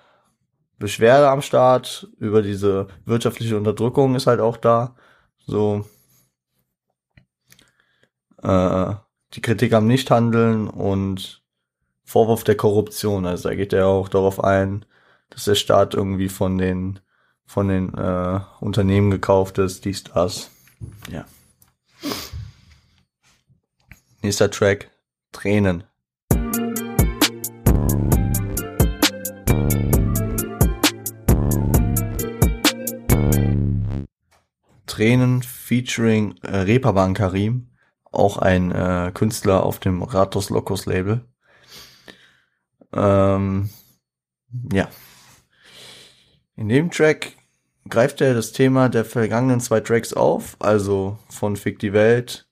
[0.77, 4.95] Beschwerde am Start über diese wirtschaftliche Unterdrückung ist halt auch da
[5.45, 5.85] so
[8.41, 8.93] äh,
[9.33, 11.43] die Kritik am Nichthandeln und
[12.03, 13.25] Vorwurf der Korruption.
[13.25, 14.85] Also da geht er auch darauf ein,
[15.29, 16.99] dass der Staat irgendwie von den
[17.45, 20.49] von den äh, Unternehmen gekauft ist, dies, das.
[21.09, 21.25] Ja.
[24.21, 24.89] Nächster Track,
[25.31, 25.83] Tränen.
[34.93, 37.71] Tränen featuring äh, Reeperbahn Karim,
[38.11, 41.25] auch ein äh, Künstler auf dem Ratos Locos Label.
[42.93, 43.71] Ähm,
[44.71, 44.87] ja.
[46.55, 47.35] In dem Track
[47.89, 52.47] greift er das Thema der vergangenen zwei Tracks auf, also von Fick die Welt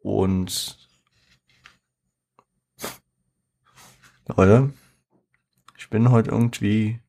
[0.00, 0.86] und
[4.26, 4.74] Leute,
[5.78, 7.00] ich bin heute irgendwie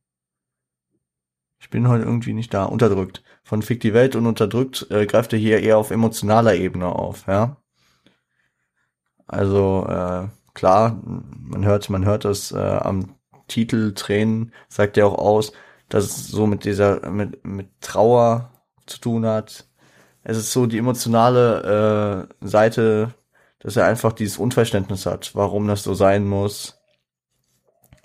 [1.60, 5.34] ich bin heute irgendwie nicht da, unterdrückt von Fick die Welt und unterdrückt, äh, greift
[5.34, 7.58] er hier eher auf emotionaler Ebene auf, ja.
[9.28, 13.16] Also, äh, klar, man hört, man hört das äh, am
[13.50, 15.52] Titel Tränen, sagt er auch aus,
[15.90, 18.52] dass es so mit dieser, mit, mit Trauer
[18.86, 19.68] zu tun hat.
[20.24, 23.16] Es ist so die emotionale äh, Seite,
[23.60, 26.82] dass er einfach dieses Unverständnis hat, warum das so sein muss.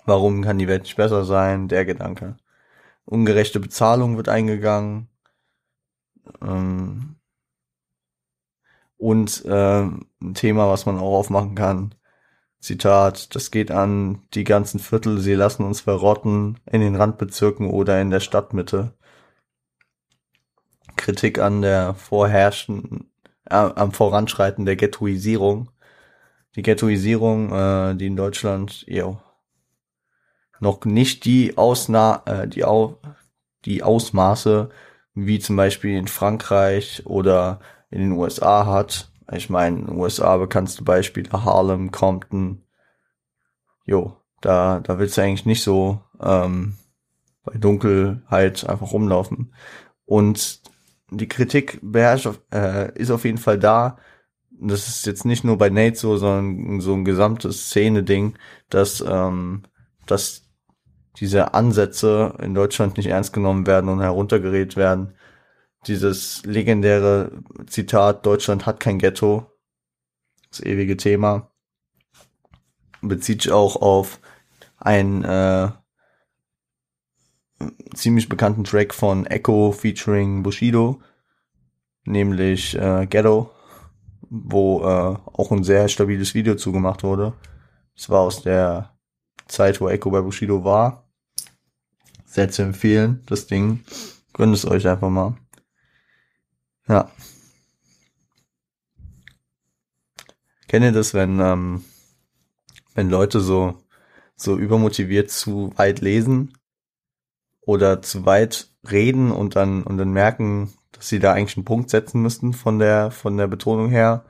[0.05, 1.69] Warum kann die Welt nicht besser sein?
[1.69, 2.35] Der Gedanke.
[3.05, 5.07] Ungerechte Bezahlung wird eingegangen.
[6.41, 7.15] Ähm,
[8.97, 11.95] und äh, ein Thema, was man auch aufmachen kann.
[12.59, 18.01] Zitat, das geht an die ganzen Viertel, sie lassen uns verrotten in den Randbezirken oder
[18.01, 18.93] in der Stadtmitte.
[20.95, 23.11] Kritik an der vorherrschenden,
[23.45, 25.69] äh, am Voranschreiten der Ghettoisierung.
[26.55, 29.21] Die Ghettoisierung, äh, die in Deutschland jo,
[30.59, 32.97] noch nicht die Ausna äh, die, Au
[33.65, 34.69] die Ausmaße
[35.25, 39.11] wie zum Beispiel in Frankreich oder in den USA hat.
[39.31, 42.63] Ich meine, in den USA bekannteste Beispiele Harlem, Compton.
[43.83, 46.75] Jo, da, da willst du eigentlich nicht so ähm,
[47.43, 49.53] bei Dunkelheit einfach rumlaufen.
[50.05, 50.61] Und
[51.09, 53.97] die Kritik beherrscht, äh, ist auf jeden Fall da.
[54.51, 58.37] Das ist jetzt nicht nur bei Nate so, sondern so ein gesamtes Szene-Ding,
[58.69, 59.63] dass, ähm,
[60.05, 60.46] dass
[61.19, 65.13] diese Ansätze in Deutschland nicht ernst genommen werden und heruntergeredet werden.
[65.87, 67.31] Dieses legendäre
[67.67, 69.45] Zitat, Deutschland hat kein Ghetto,
[70.49, 71.51] das ewige Thema,
[73.01, 74.19] bezieht sich auch auf
[74.77, 75.69] einen äh,
[77.95, 81.01] ziemlich bekannten Track von Echo featuring Bushido,
[82.05, 83.51] nämlich äh, Ghetto,
[84.29, 87.33] wo äh, auch ein sehr stabiles Video zugemacht wurde.
[87.95, 88.95] Es war aus der
[89.47, 91.06] Zeit, wo Echo bei Bushido war
[92.27, 93.83] sehr zu empfehlen, das Ding.
[94.33, 95.35] Gönnt es euch einfach mal.
[96.87, 97.09] Ja.
[100.67, 101.83] Kennt ihr das, wenn, ähm,
[102.93, 103.81] wenn Leute so,
[104.35, 106.53] so übermotiviert zu weit lesen
[107.61, 111.89] oder zu weit reden und dann, und dann merken, dass sie da eigentlich einen Punkt
[111.89, 114.25] setzen müssten von der, von der Betonung her,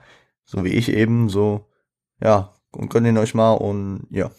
[0.46, 1.68] so wie ich eben, so,
[2.22, 4.32] ja, und gönnt ihn euch mal und ja.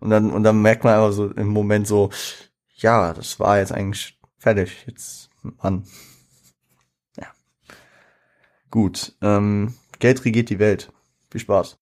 [0.00, 2.10] Und dann, und dann merkt man einfach so im Moment so,
[2.76, 5.30] ja, das war jetzt eigentlich fertig, jetzt,
[5.62, 5.84] Mann.
[7.16, 7.26] Ja.
[8.70, 10.92] Gut, ähm, Geld regiert die Welt.
[11.30, 11.78] Viel Spaß.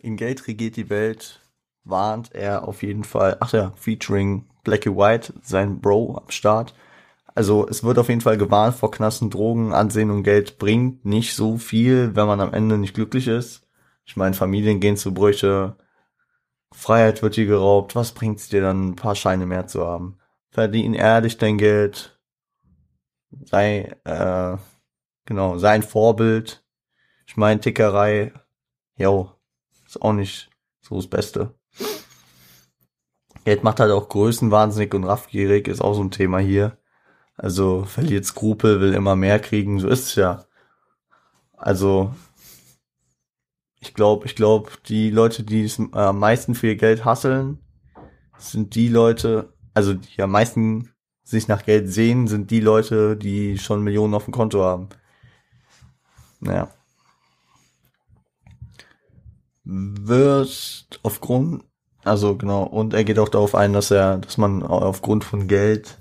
[0.00, 1.40] In Geld regiert die Welt
[1.88, 6.74] warnt er auf jeden Fall, ach ja, featuring Blackie White, sein Bro am Start.
[7.38, 11.36] Also es wird auf jeden Fall gewarnt vor Knassen, Drogen, Ansehen und Geld bringt nicht
[11.36, 13.64] so viel, wenn man am Ende nicht glücklich ist.
[14.04, 15.76] Ich meine, Familien gehen zu Brüche,
[16.72, 20.18] Freiheit wird dir geraubt, was bringt's dir dann, ein paar Scheine mehr zu haben?
[20.50, 22.18] Verdien ehrlich dein Geld,
[23.44, 24.56] sei, äh,
[25.24, 26.64] genau, sei ein Vorbild.
[27.28, 28.32] Ich meine, Tickerei,
[28.96, 29.30] yo,
[29.86, 31.54] ist auch nicht so das Beste.
[33.44, 36.78] Geld macht halt auch größenwahnsinnig und raffgierig, ist auch so ein Thema hier.
[37.38, 40.44] Also verliert Skrupel, will immer mehr kriegen, so ist es ja.
[41.56, 42.12] Also
[43.80, 47.60] ich glaube, ich glaube, die Leute, die äh, am meisten für ihr Geld hasseln,
[48.38, 50.90] sind die Leute, also die am meisten
[51.22, 54.88] sich nach Geld sehen, sind die Leute, die schon Millionen auf dem Konto haben.
[56.40, 56.68] Naja.
[59.64, 61.62] Wird aufgrund,
[62.02, 65.97] also genau, und er geht auch darauf ein, dass er, dass man aufgrund von Geld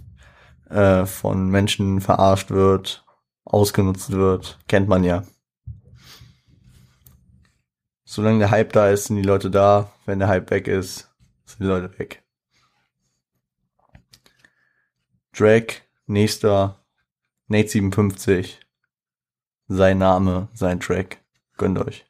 [0.69, 3.05] äh, von Menschen verarscht wird,
[3.45, 5.23] ausgenutzt wird, kennt man ja
[8.07, 9.91] solange der Hype da ist, sind die Leute da.
[10.05, 11.13] Wenn der Hype weg ist,
[11.45, 12.23] sind die Leute weg.
[15.33, 16.83] Drake, nächster,
[17.47, 18.59] Nate 57.
[19.67, 21.19] Sein Name, sein Track.
[21.57, 22.06] Gönnt euch.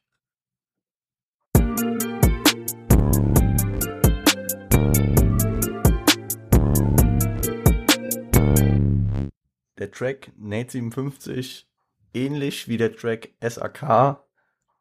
[9.88, 11.66] Der Track Nate 57,
[12.14, 14.22] ähnlich wie der Track SAK,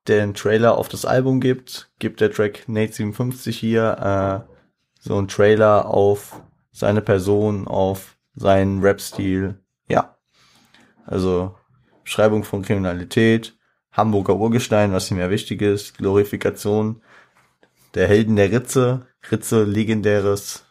[0.08, 4.52] einen Trailer auf das Album gibt, gibt der Track Nate 57 hier äh,
[4.98, 6.42] so einen Trailer auf
[6.72, 9.60] seine Person, auf seinen Rap-Stil.
[9.88, 10.16] Ja.
[11.04, 11.54] Also
[12.02, 13.56] Beschreibung von Kriminalität,
[13.92, 17.00] Hamburger Urgestein, was ihm ja wichtig ist, Glorifikation
[17.94, 20.64] der Helden der Ritze, Ritze legendäres,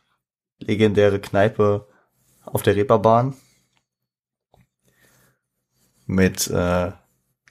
[0.59, 1.87] legendäre Kneipe
[2.43, 3.33] auf der Reeperbahn
[6.05, 6.91] mit äh,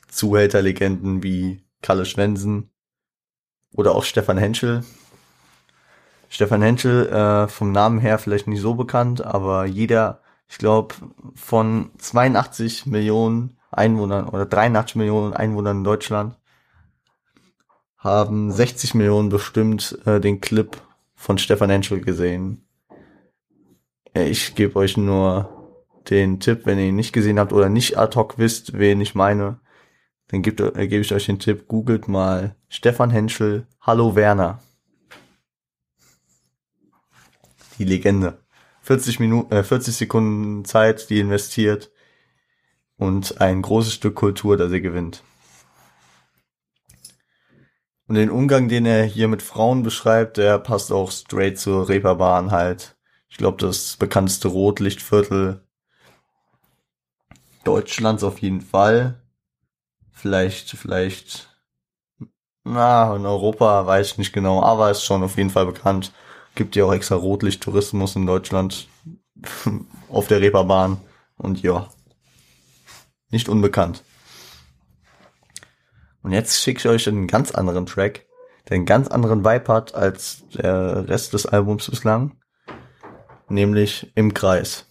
[0.09, 2.71] Zuhälterlegenden wie Kalle Schwensen
[3.75, 4.85] oder auch Stefan Henschel.
[6.29, 10.95] Stefan Henschel äh, vom Namen her vielleicht nicht so bekannt, aber jeder, ich glaube,
[11.35, 16.37] von 82 Millionen Einwohnern oder 83 Millionen Einwohnern in Deutschland
[17.99, 20.77] haben 60 Millionen bestimmt äh, den Clip
[21.15, 22.67] von Stefan Henschel gesehen.
[24.15, 25.54] Äh, ich gebe euch nur
[26.11, 29.15] den Tipp, wenn ihr ihn nicht gesehen habt oder nicht ad hoc wisst, wen ich
[29.15, 29.61] meine
[30.29, 34.61] dann gibt, äh, gebe ich euch den Tipp, googelt mal Stefan Henschel, Hallo Werner.
[37.79, 38.39] Die Legende.
[38.83, 41.91] 40 Minuten, äh, 40 Sekunden Zeit, die investiert
[42.97, 45.23] und ein großes Stück Kultur, das er gewinnt.
[48.07, 52.51] Und den Umgang, den er hier mit Frauen beschreibt, der passt auch straight zur Reeperbahn
[52.51, 52.97] halt.
[53.29, 55.64] Ich glaube, das bekannteste Rotlichtviertel
[57.65, 59.21] Deutschlands auf jeden Fall
[60.15, 61.49] vielleicht, vielleicht,
[62.63, 66.13] na, in Europa weiß ich nicht genau, aber ist schon auf jeden Fall bekannt.
[66.55, 68.89] Gibt ja auch extra Rotlicht-Tourismus in Deutschland
[70.09, 70.99] auf der Reeperbahn
[71.37, 71.89] und ja,
[73.31, 74.03] nicht unbekannt.
[76.23, 78.25] Und jetzt schicke ich euch einen ganz anderen Track,
[78.69, 82.41] der einen ganz anderen Vibe hat als der Rest des Albums bislang,
[83.49, 84.87] nämlich im Kreis.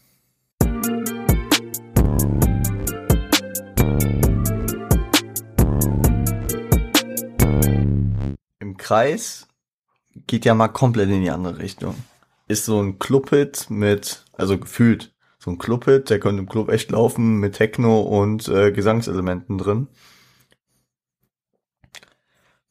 [8.94, 9.48] Kreis
[10.28, 11.96] geht ja mal komplett in die andere Richtung.
[12.48, 16.92] Ist so ein Clubhit mit, also gefühlt, so ein Clubhit, der könnte im Club echt
[16.92, 19.88] laufen mit Techno und äh, Gesangselementen drin.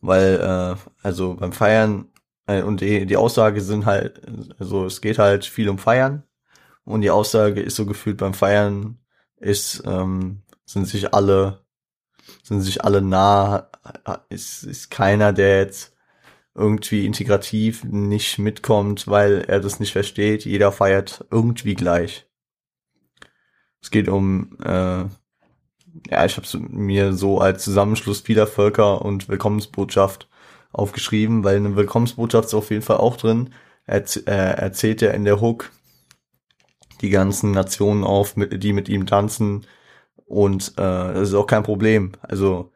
[0.00, 2.06] Weil, äh, also beim Feiern,
[2.46, 4.22] äh, und die, die Aussage sind halt,
[4.60, 6.22] also es geht halt viel um Feiern.
[6.84, 9.00] Und die Aussage ist so gefühlt beim Feiern
[9.38, 11.64] ist, ähm, sind sich alle,
[12.44, 13.70] sind sich alle nah,
[14.28, 15.92] ist, ist keiner, der jetzt
[16.54, 20.44] irgendwie integrativ nicht mitkommt, weil er das nicht versteht.
[20.44, 22.26] Jeder feiert irgendwie gleich.
[23.80, 25.04] Es geht um, äh,
[26.10, 30.28] ja, ich habe es mir so als Zusammenschluss vieler Völker und Willkommensbotschaft
[30.72, 33.50] aufgeschrieben, weil eine Willkommensbotschaft ist auf jeden Fall auch drin.
[33.84, 35.70] Er äh, erzählt er in der Hook
[37.00, 39.66] die ganzen Nationen auf, mit, die mit ihm tanzen.
[40.24, 42.12] Und äh, das ist auch kein Problem.
[42.22, 42.72] Also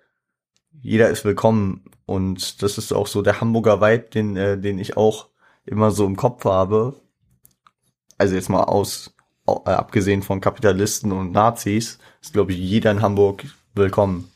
[0.83, 1.85] jeder ist willkommen.
[2.07, 5.29] Und das ist auch so der Hamburger Vibe, den, äh, den ich auch
[5.65, 7.01] immer so im Kopf habe.
[8.17, 9.15] Also jetzt mal aus,
[9.47, 13.45] äh, abgesehen von Kapitalisten und Nazis, ist glaube ich jeder in Hamburg
[13.75, 14.31] willkommen.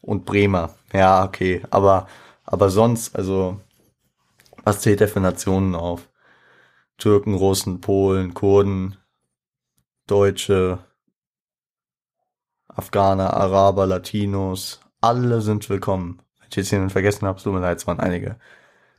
[0.00, 0.74] Und Bremer.
[0.92, 1.62] Ja, okay.
[1.70, 2.08] Aber,
[2.44, 3.60] aber sonst, also,
[4.64, 6.08] was zählt der für Nationen auf?
[6.98, 8.96] Türken, Russen, Polen, Kurden,
[10.08, 10.80] Deutsche,
[12.66, 16.20] Afghaner, Araber, Latinos, alle sind willkommen.
[16.56, 18.36] Jemanden vergessen habe, tut mir leid, es waren einige.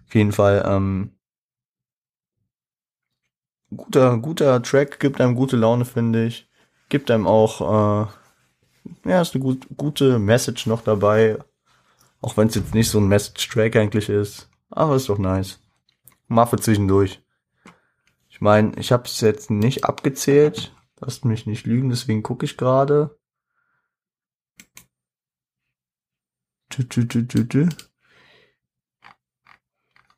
[0.07, 1.11] Auf jeden Fall, ähm,
[3.75, 6.49] guter, guter Track, gibt einem gute Laune, finde ich.
[6.89, 11.37] Gibt einem auch, äh, ja, ist eine gut, gute Message noch dabei.
[12.21, 14.49] Auch wenn es jetzt nicht so ein Message-Track eigentlich ist.
[14.69, 15.59] Aber ist doch nice.
[16.27, 17.21] Mal zwischendurch.
[18.29, 20.73] Ich meine, ich habe es jetzt nicht abgezählt.
[20.99, 23.17] Lasst mich nicht lügen, deswegen gucke ich gerade.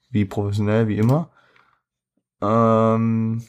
[0.09, 1.31] Wie professionell, wie immer.
[2.41, 3.45] Ähm,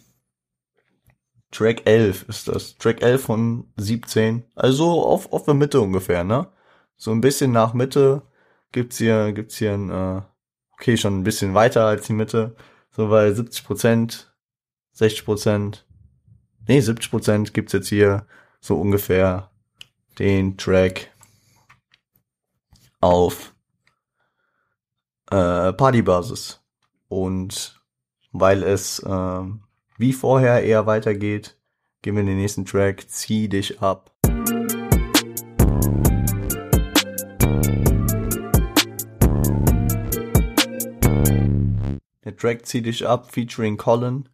[1.51, 2.77] Track 11 ist das.
[2.77, 4.45] Track 11 von 17.
[4.55, 6.49] Also auf, auf der Mitte ungefähr, ne?
[6.97, 8.23] So ein bisschen nach Mitte
[8.73, 10.23] gibt's hier, gibt's hier ein, äh,
[10.73, 12.57] okay, schon ein bisschen weiter als die Mitte.
[12.91, 14.33] So bei 70 Prozent
[14.97, 15.87] 60 Prozent,
[16.67, 18.27] nee, 70 Prozent gibt's jetzt hier
[18.61, 19.51] so ungefähr
[20.19, 21.13] den Track
[23.01, 23.55] auf
[25.31, 26.61] äh, Partybasis.
[27.09, 27.81] Und
[28.33, 29.43] weil es äh,
[29.99, 31.57] wie vorher eher weitergeht,
[32.03, 34.13] gehen wir in den nächsten Track, zieh dich ab.
[42.25, 44.29] Der Track Zieh dich ab featuring Colin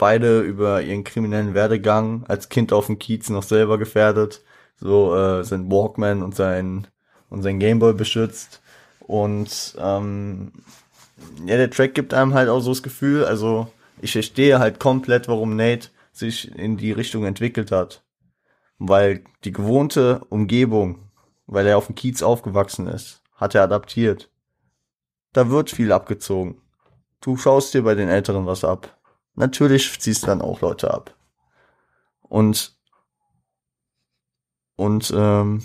[0.00, 4.42] beide über ihren kriminellen Werdegang als Kind auf dem Kiez noch selber gefährdet,
[4.76, 6.86] so äh, sein Walkman und sein
[7.30, 8.60] und sein Gameboy beschützt
[9.00, 10.52] und ähm,
[11.46, 15.28] ja, der Track gibt einem halt auch so das Gefühl, also ich verstehe halt komplett,
[15.28, 18.02] warum Nate sich in die Richtung entwickelt hat,
[18.78, 21.10] weil die gewohnte Umgebung,
[21.46, 24.30] weil er auf dem Kiez aufgewachsen ist, hat er adaptiert.
[25.32, 26.60] Da wird viel abgezogen.
[27.20, 29.00] Du schaust dir bei den Älteren was ab
[29.40, 31.14] natürlich ziehst du dann auch Leute ab.
[32.22, 32.76] Und
[34.76, 35.64] und ähm,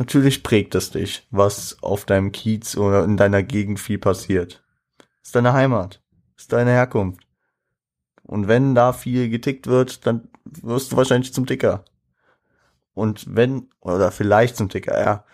[0.00, 4.64] natürlich prägt es dich, was auf deinem Kiez oder in deiner Gegend viel passiert.
[5.22, 6.02] Ist deine Heimat,
[6.36, 7.22] ist deine Herkunft.
[8.22, 11.84] Und wenn da viel getickt wird, dann wirst du wahrscheinlich zum Ticker.
[12.94, 15.24] Und wenn, oder vielleicht zum Ticker, ja.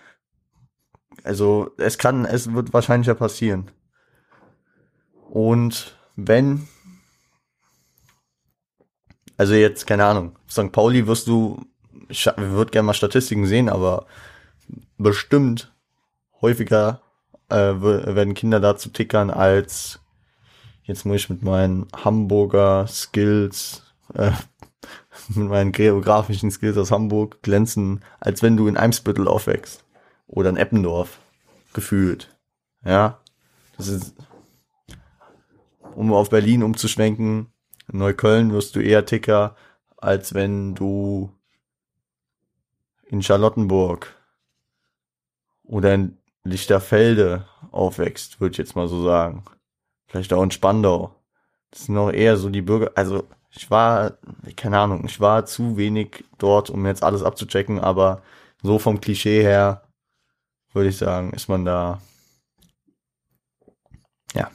[1.22, 3.70] Also es kann, es wird wahrscheinlicher passieren.
[5.30, 6.66] Und wenn
[9.36, 10.72] also jetzt, keine Ahnung, St.
[10.72, 11.64] Pauli wirst du,
[12.08, 14.06] ich würde gerne mal Statistiken sehen, aber
[14.98, 15.72] bestimmt
[16.40, 17.00] häufiger
[17.48, 20.00] äh, werden Kinder dazu tickern als
[20.86, 23.82] jetzt muss ich mit meinen Hamburger Skills,
[24.14, 24.30] äh,
[25.28, 29.84] mit meinen geografischen Skills aus Hamburg glänzen, als wenn du in Eimsbüttel aufwächst
[30.26, 31.18] oder in Eppendorf
[31.72, 32.34] gefühlt.
[32.84, 33.18] Ja,
[33.76, 34.14] das ist,
[35.94, 37.48] um auf Berlin umzuschwenken,
[37.92, 39.56] in Neukölln wirst du eher Ticker,
[39.96, 41.32] als wenn du
[43.08, 44.15] in Charlottenburg
[45.66, 49.44] oder in Lichterfelde aufwächst, würde ich jetzt mal so sagen.
[50.06, 51.14] Vielleicht auch in Spandau.
[51.70, 54.18] Das sind noch eher so die Bürger, also ich war,
[54.54, 58.22] keine Ahnung, ich war zu wenig dort, um jetzt alles abzuchecken, aber
[58.62, 59.82] so vom Klischee her
[60.72, 62.00] würde ich sagen, ist man da,
[64.34, 64.50] ja,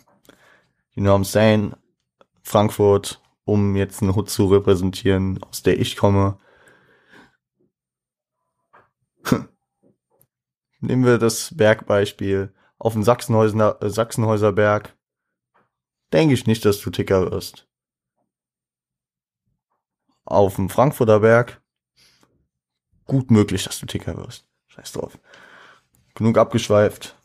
[0.94, 1.74] you know what I'm saying,
[2.44, 6.38] Frankfurt, um jetzt eine Hut zu repräsentieren, aus der ich komme.
[10.82, 12.54] Nehmen wir das Bergbeispiel.
[12.78, 14.98] Auf dem Sachsenhäuser, äh, Sachsenhäuser Berg
[16.12, 17.68] denke ich nicht, dass du Ticker wirst.
[20.26, 21.62] Auf dem Frankfurter Berg
[23.06, 24.48] gut möglich, dass du Ticker wirst.
[24.68, 25.20] Scheiß drauf.
[26.16, 27.16] Genug abgeschweift,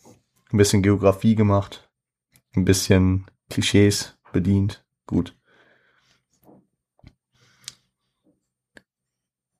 [0.51, 1.91] ein bisschen Geografie gemacht,
[2.55, 4.85] ein bisschen Klischees bedient.
[5.07, 5.37] Gut.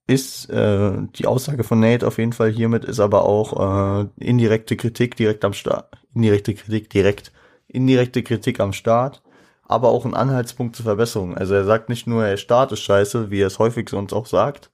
[0.07, 4.77] Ist äh, die Aussage von Nate auf jeden Fall hiermit, ist aber auch äh, indirekte
[4.77, 7.33] Kritik direkt am Start, indirekte Kritik direkt,
[7.67, 9.21] indirekte Kritik am Staat,
[9.63, 11.35] aber auch ein Anhaltspunkt zur Verbesserung.
[11.37, 14.25] Also er sagt nicht nur, der Staat ist scheiße, wie er es häufig sonst auch
[14.25, 14.71] sagt,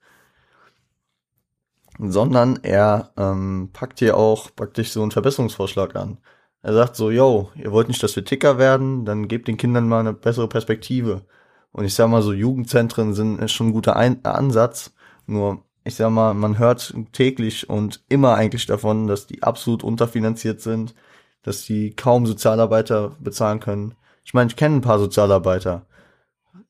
[1.98, 6.18] sondern er ähm, packt hier auch praktisch so einen Verbesserungsvorschlag an.
[6.62, 9.88] Er sagt so, yo, ihr wollt nicht, dass wir Ticker werden, dann gebt den Kindern
[9.88, 11.26] mal eine bessere Perspektive.
[11.72, 14.93] Und ich sag mal so, Jugendzentren sind schon ein guter ein Ansatz,
[15.26, 20.62] nur ich sag mal, man hört täglich und immer eigentlich davon, dass die absolut unterfinanziert
[20.62, 20.94] sind,
[21.42, 23.94] dass die kaum Sozialarbeiter bezahlen können.
[24.24, 25.86] Ich meine, ich kenne ein paar Sozialarbeiter,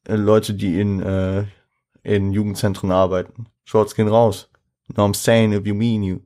[0.08, 1.44] äh, Leute, die in, äh,
[2.02, 3.46] in Jugendzentren arbeiten.
[3.64, 4.50] Shorts gehen raus.
[4.88, 6.20] No, I'm saying if you mean you.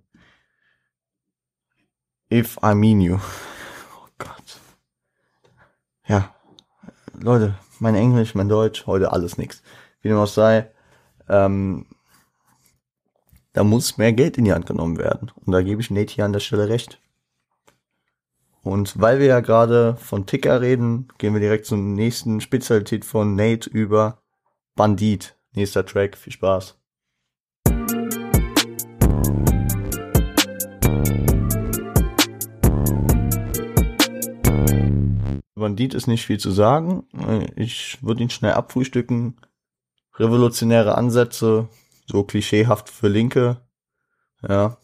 [2.33, 3.19] If I mean you.
[4.01, 4.59] Oh Gott.
[6.07, 6.35] Ja.
[7.13, 9.63] Leute, mein Englisch, mein Deutsch, heute alles nix.
[10.01, 10.71] Wie dem auch sei,
[11.29, 11.87] ähm,
[13.59, 15.33] da muss mehr Geld in die Hand genommen werden.
[15.45, 17.01] Und da gebe ich Nate hier an der Stelle recht.
[18.63, 23.35] Und weil wir ja gerade von Ticker reden, gehen wir direkt zur nächsten Spezialität von
[23.35, 24.23] Nate über
[24.77, 25.37] Bandit.
[25.55, 26.17] Nächster Track.
[26.17, 26.79] Viel Spaß.
[35.57, 37.09] Bandit ist nicht viel zu sagen.
[37.57, 39.37] Ich würde ihn schnell abfrühstücken.
[40.15, 41.69] Revolutionäre Ansätze,
[42.11, 43.61] so klischeehaft für Linke.
[44.47, 44.79] Ja.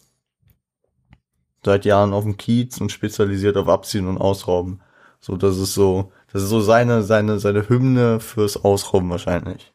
[1.65, 4.83] Seit Jahren auf dem Kiez und spezialisiert auf Abziehen und Ausrauben.
[5.21, 9.73] So, das ist so, das ist so seine, seine, seine Hymne fürs Ausrauben wahrscheinlich.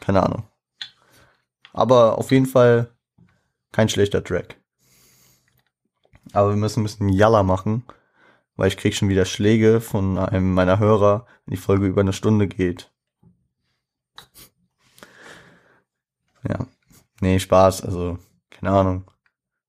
[0.00, 0.44] Keine Ahnung.
[1.72, 2.94] Aber auf jeden Fall
[3.72, 4.60] kein schlechter Track.
[6.32, 7.84] Aber wir müssen ein bisschen Jalla machen,
[8.54, 12.12] weil ich krieg schon wieder Schläge von einem meiner Hörer, wenn die Folge über eine
[12.12, 12.92] Stunde geht.
[16.48, 16.66] Ja.
[17.20, 18.18] Nee, Spaß, also,
[18.50, 19.10] keine Ahnung.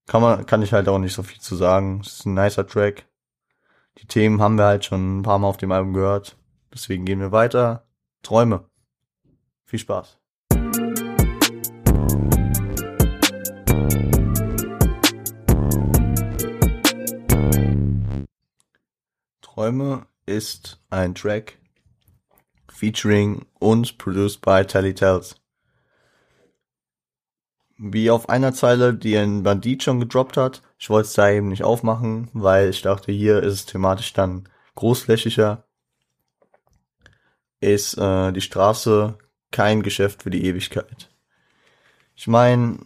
[0.08, 2.02] Kann man, kann ich halt auch nicht so viel zu sagen.
[2.02, 3.06] Es ist ein nicer Track.
[4.00, 6.36] Die Themen haben wir halt schon ein paar Mal auf dem Album gehört.
[6.74, 7.86] Deswegen gehen wir weiter.
[8.24, 8.66] Träume.
[9.66, 10.18] Viel Spaß.
[19.42, 21.60] Träume ist ein Track
[22.68, 25.36] featuring und produced by Telly Tells
[27.78, 30.62] wie auf einer Zeile, die ein Bandit schon gedroppt hat.
[30.78, 34.50] Ich wollte es da eben nicht aufmachen, weil ich dachte, hier ist es thematisch dann
[34.76, 35.64] großflächiger.
[37.60, 39.18] Ist äh, die Straße
[39.52, 41.10] kein Geschäft für die Ewigkeit.
[42.16, 42.80] Ich meine,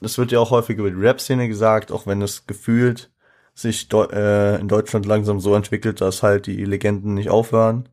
[0.00, 3.10] das wird ja auch häufig über die Rap-Szene gesagt, auch wenn es gefühlt
[3.54, 7.88] sich äh, in Deutschland langsam so entwickelt, dass halt die Legenden nicht aufhören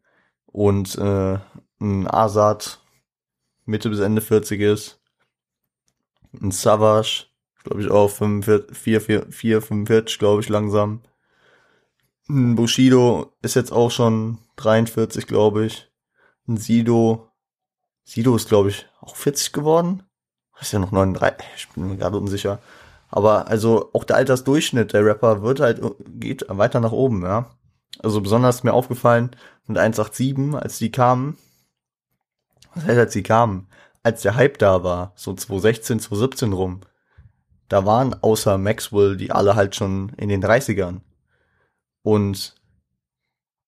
[0.46, 1.38] und äh,
[1.80, 2.80] ein Asad
[3.66, 5.00] Mitte bis Ende 40 ist
[6.42, 7.26] ein Savage,
[7.64, 11.02] glaube ich auch 45, 4, 4, 4 45, glaube ich, langsam.
[12.30, 15.90] Ein Bushido ist jetzt auch schon 43, glaube ich.
[16.48, 17.30] Ein Sido,
[18.04, 20.04] Sido ist, glaube ich, auch 40 geworden.
[20.60, 22.60] Ist ja noch 39, ich bin mir gerade unsicher.
[23.10, 27.52] Aber also auch der Altersdurchschnitt der Rapper wird halt, geht weiter nach oben, ja.
[28.00, 29.32] Also besonders mir aufgefallen
[29.66, 31.38] mit 187, als die kamen.
[32.74, 33.68] Was heißt, als die kamen?
[34.08, 36.80] Als der Hype da war, so 2016, 2017 rum,
[37.68, 41.02] da waren außer Maxwell die alle halt schon in den 30ern.
[42.04, 42.56] Und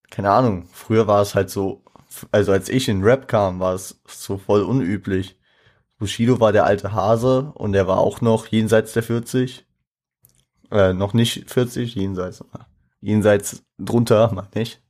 [0.10, 1.84] keine Ahnung, früher war es halt so,
[2.32, 5.38] also als ich in Rap kam, war es so voll unüblich.
[5.98, 9.66] Bushido war der alte Hase und der war auch noch jenseits der 40.
[10.72, 12.46] Äh, noch nicht 40, jenseits.
[13.02, 14.82] Jenseits drunter, meine ich.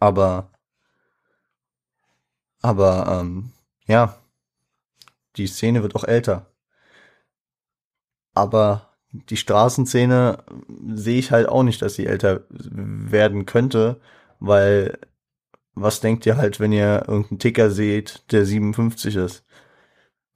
[0.00, 0.50] Aber,
[2.62, 3.53] aber, ähm,
[3.86, 4.18] ja,
[5.36, 6.46] die Szene wird auch älter.
[8.34, 10.44] Aber die Straßenszene
[10.94, 14.00] sehe ich halt auch nicht, dass sie älter werden könnte,
[14.40, 14.98] weil
[15.74, 19.44] was denkt ihr halt, wenn ihr irgendeinen Ticker seht, der 57 ist?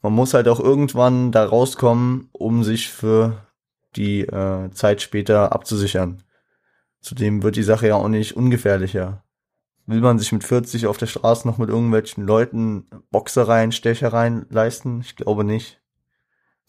[0.02, 3.46] Man muss halt auch irgendwann da rauskommen, um sich für
[3.96, 6.22] die äh, Zeit später abzusichern.
[7.00, 9.24] Zudem wird die Sache ja auch nicht ungefährlicher.
[9.88, 15.00] Will man sich mit 40 auf der Straße noch mit irgendwelchen Leuten Boxereien, Stechereien leisten?
[15.00, 15.80] Ich glaube nicht.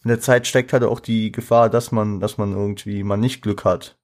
[0.02, 3.42] In der Zeit steckt halt auch die Gefahr, dass man, dass man irgendwie mal nicht
[3.42, 3.98] Glück hat.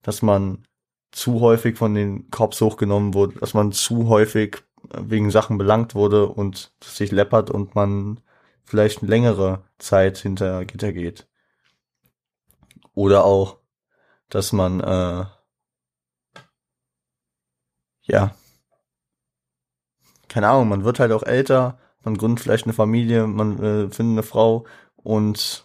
[0.00, 0.66] Dass man
[1.12, 4.64] zu häufig von den Cops hochgenommen wurde, dass man zu häufig
[4.98, 8.20] wegen Sachen belangt wurde und sich läppert und man
[8.64, 11.28] vielleicht eine längere Zeit hinter Gitter geht.
[12.94, 13.58] Oder auch,
[14.30, 15.26] dass man äh,
[18.04, 18.34] ja
[20.34, 24.14] keine Ahnung, man wird halt auch älter, man gründet vielleicht eine Familie, man äh, findet
[24.14, 24.64] eine Frau
[24.96, 25.64] und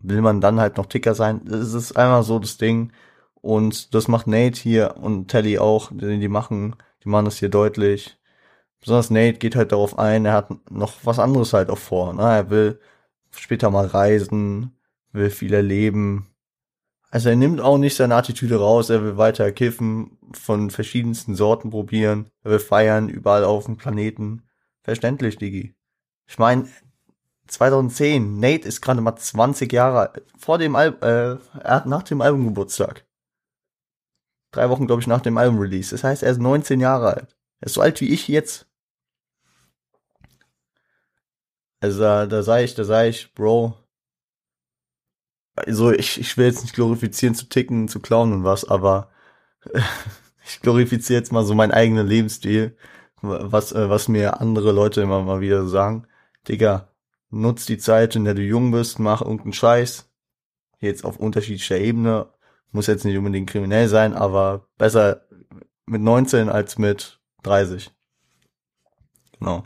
[0.00, 1.40] will man dann halt noch Ticker sein.
[1.46, 2.92] Das ist einfach so das Ding.
[3.40, 7.48] Und das macht Nate hier und Telly auch, die, die machen, die machen das hier
[7.48, 8.18] deutlich.
[8.80, 12.12] Besonders Nate geht halt darauf ein, er hat noch was anderes halt auch vor.
[12.12, 12.22] Ne?
[12.22, 12.80] Er will
[13.34, 14.76] später mal reisen,
[15.12, 16.26] will viel erleben.
[17.12, 21.68] Also er nimmt auch nicht seine Attitüde raus, er will weiter kiffen, von verschiedensten Sorten
[21.68, 24.44] probieren, er will feiern, überall auf dem Planeten.
[24.80, 25.74] Verständlich, Digi.
[26.26, 26.68] Ich meine,
[27.48, 30.14] 2010, Nate ist gerade mal 20 Jahre.
[30.38, 33.04] Vor dem Al äh, er hat nach dem Album Geburtstag.
[34.50, 35.90] Drei Wochen, glaube ich, nach dem Album-Release.
[35.90, 37.36] Das heißt, er ist 19 Jahre alt.
[37.60, 38.66] Er ist so alt wie ich jetzt.
[41.80, 43.81] Also da, da sag ich, da sag ich, Bro.
[45.54, 49.10] Also ich, ich will jetzt nicht glorifizieren zu ticken, zu klauen und was, aber
[50.46, 52.76] ich glorifiziere jetzt mal so meinen eigenen Lebensstil,
[53.20, 56.06] was, äh, was mir andere Leute immer mal wieder sagen.
[56.48, 56.88] Digga,
[57.30, 60.08] nutz die Zeit, in der du jung bist, mach irgendeinen Scheiß.
[60.80, 62.28] Jetzt auf unterschiedlicher Ebene,
[62.72, 65.26] muss jetzt nicht unbedingt kriminell sein, aber besser
[65.86, 67.92] mit 19 als mit 30.
[69.38, 69.64] Genau.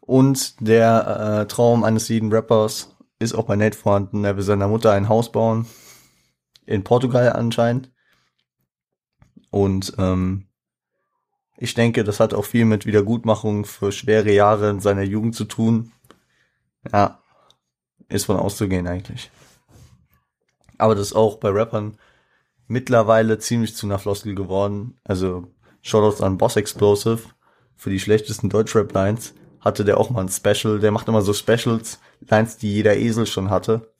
[0.00, 4.24] Und der äh, Traum eines jeden Rappers ist auch bei Nate vorhanden.
[4.24, 5.66] Er will seiner Mutter ein Haus bauen.
[6.66, 7.92] In Portugal anscheinend.
[9.50, 10.48] Und ähm,
[11.56, 15.44] ich denke, das hat auch viel mit Wiedergutmachung für schwere Jahre in seiner Jugend zu
[15.44, 15.92] tun.
[16.90, 17.22] Ja,
[18.08, 19.30] ist von auszugehen eigentlich.
[20.78, 21.98] Aber das ist auch bei Rappern
[22.66, 24.98] mittlerweile ziemlich zu einer Floskel geworden.
[25.04, 25.52] Also
[25.82, 27.20] Shoutouts an Boss Explosive
[27.76, 29.34] für die schlechtesten Deutschrap-Lines.
[29.60, 30.78] Hatte der auch mal ein Special.
[30.78, 33.92] Der macht immer so Specials, Lines, die jeder Esel schon hatte.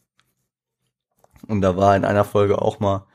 [1.48, 3.06] Und da war in einer Folge auch mal,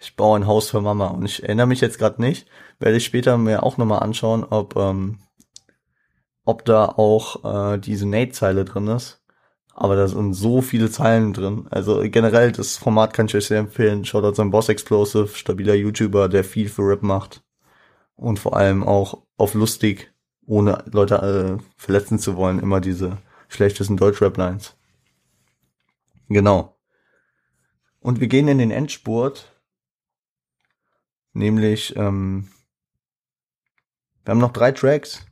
[0.00, 1.08] ich baue ein Haus für Mama.
[1.08, 2.48] Und ich erinnere mich jetzt gerade nicht.
[2.78, 5.18] Werde ich später mir auch nochmal anschauen, ob, ähm,
[6.44, 9.20] ob da auch äh, diese Nate-Zeile drin ist.
[9.74, 11.66] Aber da sind so viele Zeilen drin.
[11.70, 14.04] Also generell, das Format kann ich euch sehr empfehlen.
[14.04, 17.42] Schaut sein Boss Explosive, stabiler YouTuber, der viel für Rap macht.
[18.16, 20.12] Und vor allem auch auf lustig,
[20.46, 23.18] ohne Leute äh, verletzen zu wollen, immer diese
[23.50, 24.76] schlechtesten Deutsch-Rap-Lines.
[26.28, 26.78] Genau.
[27.98, 29.54] Und wir gehen in den Endspurt.
[31.32, 32.50] Nämlich, ähm,
[34.24, 35.26] wir haben noch drei Tracks.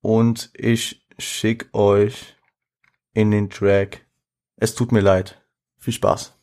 [0.00, 2.36] Und ich schick euch
[3.14, 4.06] in den Track.
[4.56, 5.42] Es tut mir leid.
[5.78, 6.35] Viel Spaß.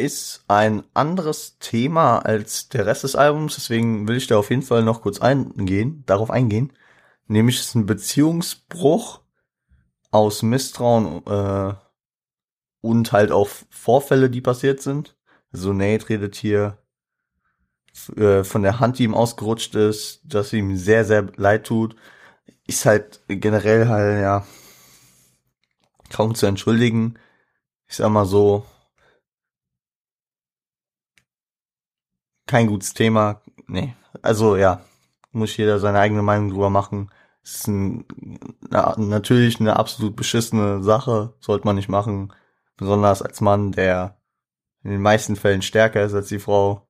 [0.00, 4.62] Ist ein anderes Thema als der Rest des Albums, deswegen will ich da auf jeden
[4.62, 6.72] Fall noch kurz eingehen, darauf eingehen.
[7.26, 9.20] Nämlich ist ein Beziehungsbruch
[10.10, 11.74] aus Misstrauen äh,
[12.80, 15.16] und halt auch Vorfälle, die passiert sind.
[15.52, 16.78] So Nate redet hier
[18.16, 21.94] äh, von der Hand, die ihm ausgerutscht ist, dass ihm sehr, sehr leid tut.
[22.66, 24.46] Ist halt generell halt, ja,
[26.10, 27.18] kaum zu entschuldigen.
[27.86, 28.64] Ich sag mal so,
[32.50, 33.42] kein gutes Thema.
[33.68, 34.84] Nee, also ja,
[35.30, 37.10] muss jeder seine eigene Meinung drüber machen.
[37.42, 38.04] Ist ein,
[38.68, 42.32] na, natürlich eine absolut beschissene Sache, sollte man nicht machen.
[42.76, 44.18] Besonders als Mann, der
[44.82, 46.88] in den meisten Fällen stärker ist als die Frau,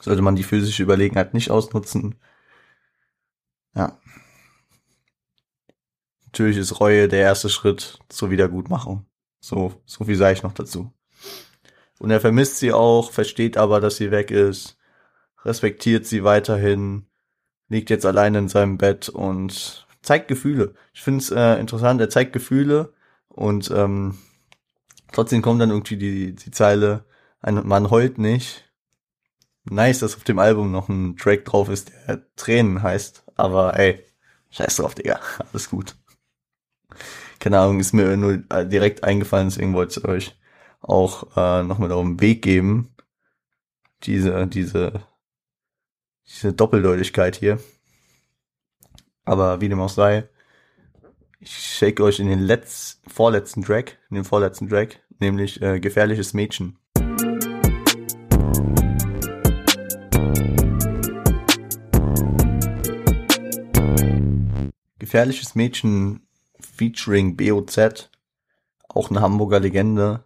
[0.00, 2.14] sollte man die physische Überlegenheit nicht ausnutzen.
[3.74, 3.98] Ja.
[6.26, 9.06] Natürlich ist Reue der erste Schritt zur Wiedergutmachung.
[9.40, 10.92] So, so viel sage ich noch dazu.
[11.98, 14.78] Und er vermisst sie auch, versteht aber, dass sie weg ist,
[15.44, 17.06] respektiert sie weiterhin,
[17.68, 20.74] liegt jetzt alleine in seinem Bett und zeigt Gefühle.
[20.92, 22.92] Ich finde es äh, interessant, er zeigt Gefühle
[23.28, 24.18] und ähm,
[25.12, 27.04] Trotzdem kommt dann irgendwie die, die Zeile,
[27.40, 28.64] ein Mann heult nicht.
[29.64, 33.24] Nice, dass auf dem Album noch ein Track drauf ist, der Tränen heißt.
[33.36, 34.04] Aber ey,
[34.50, 35.20] scheiß drauf, Digga.
[35.52, 35.96] Alles gut.
[37.38, 40.38] Keine Ahnung, ist mir nur direkt eingefallen, deswegen wollte ich euch
[40.80, 42.94] auch äh, nochmal auf den Weg geben.
[44.04, 45.02] Diese, diese,
[46.26, 47.58] diese Doppeldeutigkeit hier.
[49.24, 50.28] Aber wie dem auch sei,
[51.40, 56.34] ich shake euch in den letzten, vorletzten Track, in den vorletzten Track, nämlich äh, Gefährliches
[56.34, 56.78] Mädchen.
[64.98, 66.26] Gefährliches Mädchen
[66.60, 68.10] featuring BOZ,
[68.88, 70.24] auch eine Hamburger Legende,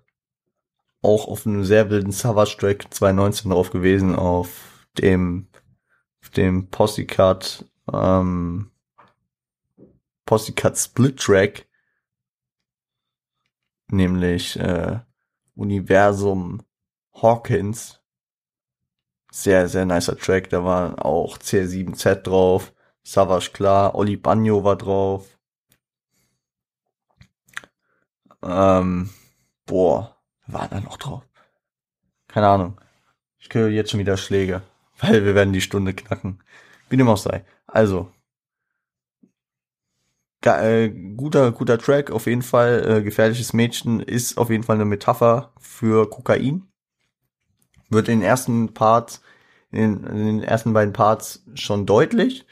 [1.03, 5.49] auch auf einem sehr wilden Savage Track 2019 drauf gewesen, auf dem,
[6.23, 8.71] auf dem Possycut, ähm,
[10.25, 11.67] Possycut Split Track,
[13.89, 15.01] nämlich äh,
[15.55, 16.63] Universum
[17.15, 18.01] Hawkins.
[19.31, 20.51] Sehr, sehr nicer Track.
[20.51, 22.73] Da war auch CR7Z drauf.
[23.03, 23.95] Savage klar.
[23.95, 25.39] Oli Bagno war drauf.
[28.43, 29.11] Ähm,
[29.67, 31.23] boah, war da noch drauf?
[32.29, 32.81] Keine Ahnung.
[33.39, 34.63] Ich höre jetzt schon wieder Schläge,
[35.01, 36.43] weil wir werden die Stunde knacken.
[36.89, 37.45] Wie dem auch sei.
[37.67, 38.13] Also,
[40.45, 42.85] äh, guter, guter Track, auf jeden Fall.
[42.89, 46.69] Äh, Gefährliches Mädchen ist auf jeden Fall eine Metapher für Kokain.
[47.91, 49.23] Wird in den ersten Parts,
[49.71, 52.47] in, in den ersten beiden Parts schon deutlich.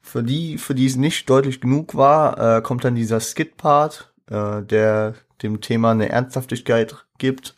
[0.00, 4.62] Für die, für die es nicht deutlich genug war, äh, kommt dann dieser Skit-Part, äh,
[4.62, 7.56] der dem Thema eine Ernsthaftigkeit gibt,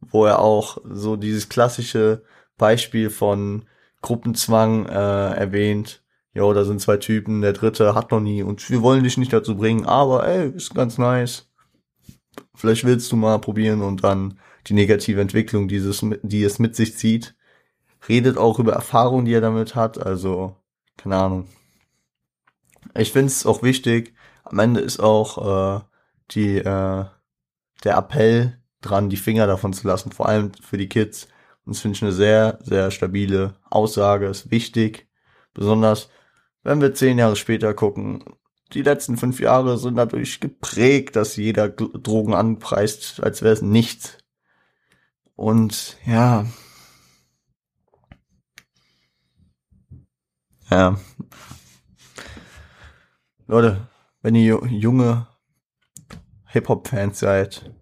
[0.00, 2.22] wo er auch so dieses klassische
[2.56, 3.66] Beispiel von
[4.02, 6.02] Gruppenzwang äh, erwähnt.
[6.34, 9.32] Ja, da sind zwei Typen, der dritte hat noch nie und wir wollen dich nicht
[9.32, 11.48] dazu bringen, aber ey, ist ganz nice.
[12.54, 16.96] Vielleicht willst du mal probieren und dann die negative Entwicklung, dieses, die es mit sich
[16.96, 17.36] zieht.
[18.08, 20.56] Redet auch über Erfahrungen, die er damit hat, also
[20.96, 21.48] keine Ahnung.
[22.96, 25.80] Ich finde es auch wichtig, am Ende ist auch äh,
[26.32, 27.04] die äh,
[27.84, 31.28] der Appell dran, die Finger davon zu lassen, vor allem für die Kids.
[31.64, 35.08] Und das finde ich eine sehr, sehr stabile Aussage, ist wichtig.
[35.54, 36.10] Besonders,
[36.62, 38.24] wenn wir zehn Jahre später gucken.
[38.72, 44.18] Die letzten fünf Jahre sind dadurch geprägt, dass jeder Drogen anpreist, als wäre es nichts.
[45.36, 46.46] Und ja.
[50.70, 50.98] Ja.
[53.46, 53.88] Leute,
[54.22, 55.28] wenn ihr junge
[56.46, 57.73] Hip-Hop-Fans seid,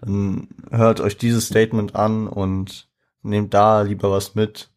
[0.00, 2.88] dann hört euch dieses Statement an und
[3.22, 4.70] nehmt da lieber was mit,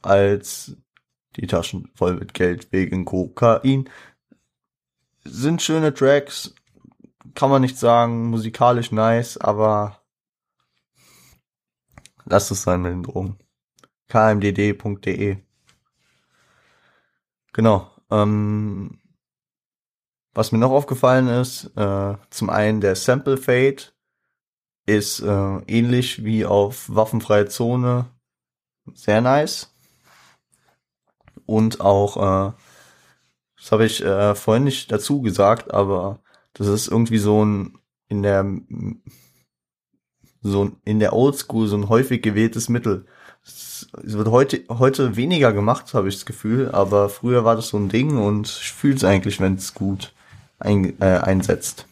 [0.00, 0.76] als
[1.36, 3.88] die Taschen voll mit Geld wegen Kokain.
[5.24, 6.54] Sind schöne Tracks,
[7.34, 10.00] kann man nicht sagen, musikalisch nice, aber
[12.24, 13.38] lasst es sein mit den Drogen.
[14.08, 15.38] kmdd.de
[17.52, 17.90] Genau.
[18.10, 19.00] Ähm,
[20.32, 23.82] was mir noch aufgefallen ist, äh, zum einen der Sample Fade
[24.96, 28.06] ist äh, ähnlich wie auf Waffenfreie Zone
[28.94, 29.72] sehr nice.
[31.46, 32.52] Und auch, äh,
[33.56, 36.20] das habe ich äh, vorhin nicht dazu gesagt, aber
[36.54, 37.78] das ist irgendwie so ein
[38.08, 38.44] in der
[40.42, 43.06] so in der Oldschool so ein häufig gewähltes Mittel.
[43.42, 47.78] Es wird heute heute weniger gemacht, habe ich das Gefühl, aber früher war das so
[47.78, 50.12] ein Ding und ich fühle es eigentlich, wenn es gut
[50.58, 51.86] ein, äh, einsetzt.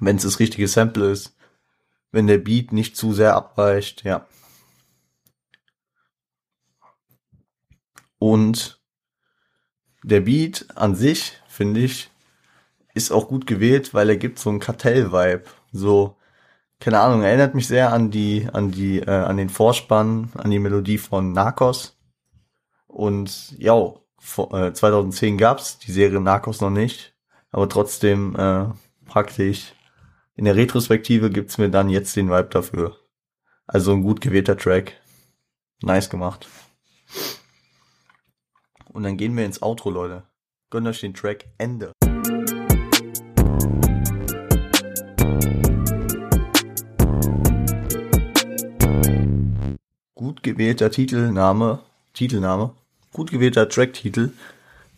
[0.00, 1.33] Wenn es das richtige Sample ist,
[2.14, 4.26] wenn der Beat nicht zu sehr abweicht, ja.
[8.18, 8.80] Und
[10.02, 12.10] der Beat an sich, finde ich,
[12.94, 15.44] ist auch gut gewählt, weil er gibt so einen Kartell-Vibe.
[15.72, 16.16] So,
[16.78, 20.60] keine Ahnung, erinnert mich sehr an die, an die, äh, an den Vorspann, an die
[20.60, 21.98] Melodie von Narcos.
[22.86, 27.14] Und ja, 2010 äh, gab's die Serie Narcos noch nicht,
[27.50, 28.66] aber trotzdem äh,
[29.06, 29.74] praktisch.
[30.36, 32.98] In der Retrospektive gibt's mir dann jetzt den Vibe dafür.
[33.66, 35.00] Also ein gut gewählter Track.
[35.82, 36.48] Nice gemacht.
[38.92, 40.24] Und dann gehen wir ins Outro, Leute.
[40.70, 41.92] Gönnt euch den Track Ende.
[50.14, 51.80] Gut gewählter Titelname,
[52.12, 52.74] Titelname
[53.14, 54.32] gut gewählter Tracktitel,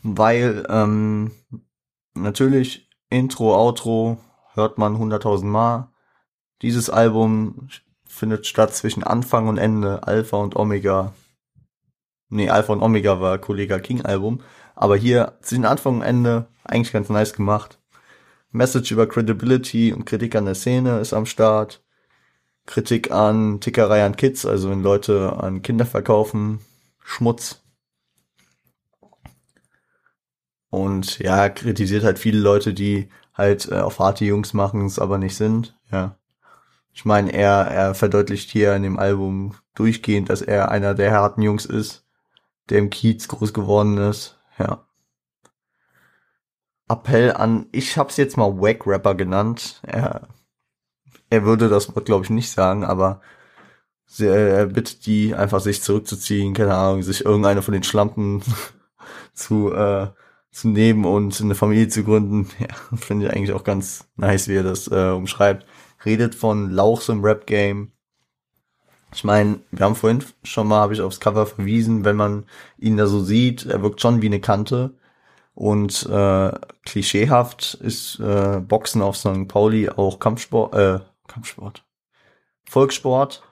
[0.02, 1.30] weil ähm,
[2.14, 4.18] natürlich Intro, Outro
[4.56, 5.92] hört man 100.000 Mal.
[6.62, 7.68] Dieses Album
[8.08, 11.12] findet statt zwischen Anfang und Ende, Alpha und Omega.
[12.28, 14.40] Nee, Alpha und Omega war Kollega King Album,
[14.74, 17.78] aber hier zwischen Anfang und Ende eigentlich ganz nice gemacht.
[18.50, 21.84] Message über Credibility und Kritik an der Szene ist am Start.
[22.64, 26.60] Kritik an Tickerei an Kids, also wenn Leute an Kinder verkaufen,
[26.98, 27.62] Schmutz,
[30.76, 35.18] Und ja, kritisiert halt viele Leute, die halt äh, auf harte Jungs machen, es aber
[35.18, 35.78] nicht sind.
[35.90, 36.16] Ja.
[36.92, 41.42] Ich meine, er, er verdeutlicht hier in dem Album durchgehend, dass er einer der harten
[41.42, 42.06] Jungs ist,
[42.70, 44.38] der im Kiez groß geworden ist.
[44.58, 44.86] Ja.
[46.88, 49.80] Appell an, ich hab's jetzt mal Wack Rapper genannt.
[49.82, 50.28] Er,
[51.28, 53.20] er würde das Wort, glaube ich, nicht sagen, aber
[54.18, 58.42] er bittet die einfach sich zurückzuziehen, keine Ahnung, sich irgendeine von den Schlampen
[59.34, 60.08] zu äh,
[60.56, 64.54] zu nehmen und eine Familie zu gründen, ja, finde ich eigentlich auch ganz nice, wie
[64.54, 65.66] er das äh, umschreibt.
[66.04, 67.92] Redet von Lauchs im Rap-Game.
[69.12, 72.46] Ich meine, wir haben vorhin schon mal, habe ich aufs Cover verwiesen, wenn man
[72.78, 74.94] ihn da so sieht, er wirkt schon wie eine Kante.
[75.54, 76.52] Und äh,
[76.84, 79.48] klischeehaft ist äh, Boxen auf St.
[79.48, 81.84] Pauli auch Kampfsport, äh, Kampfsport.
[82.68, 83.42] Volkssport.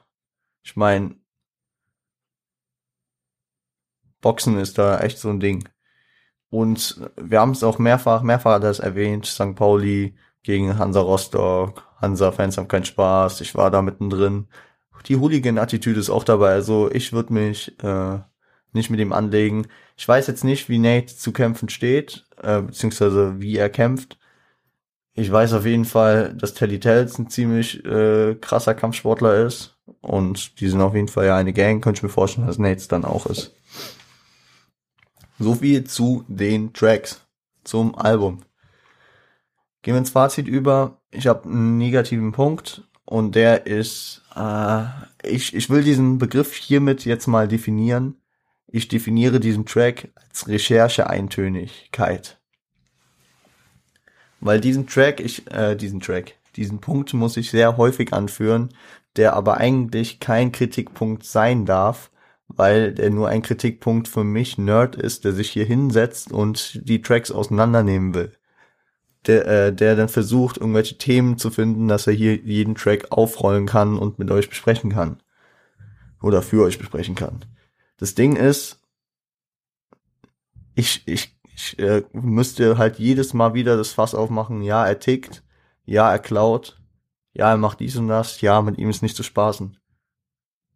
[0.62, 1.16] Ich meine,
[4.22, 5.68] Boxen ist da echt so ein Ding.
[6.54, 9.56] Und wir haben es auch mehrfach, mehrfach es erwähnt, St.
[9.56, 11.82] Pauli gegen Hansa Rostock.
[12.00, 14.46] Hansa-Fans haben keinen Spaß, ich war da mittendrin.
[15.06, 18.20] Die Hooligan-Attitüde ist auch dabei, also ich würde mich äh,
[18.72, 19.66] nicht mit ihm anlegen.
[19.96, 24.16] Ich weiß jetzt nicht, wie Nate zu kämpfen steht, äh, beziehungsweise wie er kämpft.
[25.14, 29.76] Ich weiß auf jeden Fall, dass Teddy Tells ein ziemlich äh, krasser Kampfsportler ist.
[30.00, 32.86] Und die sind auf jeden Fall ja eine Gang, könnte ich mir vorstellen, dass Nates
[32.86, 33.56] dann auch ist.
[35.38, 37.26] So viel zu den Tracks,
[37.64, 38.42] zum Album.
[39.82, 41.00] Gehen wir ins Fazit über.
[41.10, 44.84] Ich habe einen negativen Punkt und der ist, äh,
[45.22, 48.16] ich, ich will diesen Begriff hiermit jetzt mal definieren.
[48.66, 52.40] Ich definiere diesen Track als Recherche-Eintönigkeit.
[54.40, 58.70] Weil diesen Track, ich, äh, diesen Track, diesen Punkt muss ich sehr häufig anführen,
[59.16, 62.10] der aber eigentlich kein Kritikpunkt sein darf,
[62.48, 67.02] weil der nur ein Kritikpunkt für mich Nerd ist, der sich hier hinsetzt und die
[67.02, 68.32] Tracks auseinandernehmen will.
[69.26, 73.66] Der, äh, der dann versucht, irgendwelche Themen zu finden, dass er hier jeden Track aufrollen
[73.66, 75.22] kann und mit euch besprechen kann.
[76.22, 77.44] Oder für euch besprechen kann.
[77.96, 78.80] Das Ding ist,
[80.74, 85.42] ich, ich, ich äh, müsste halt jedes Mal wieder das Fass aufmachen, ja, er tickt,
[85.84, 86.80] ja, er klaut,
[87.32, 89.78] ja, er macht dies und das, ja, mit ihm ist nicht zu spaßen.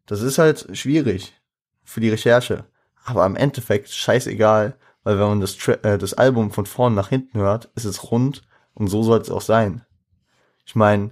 [0.07, 1.39] Das ist halt schwierig
[1.89, 2.65] für die Recherche.
[3.05, 7.39] Aber im Endeffekt scheißegal, weil wenn man das, äh, das Album von vorn nach hinten
[7.39, 8.43] hört, ist es rund
[8.75, 9.83] und so soll es auch sein.
[10.67, 11.11] Ich meine,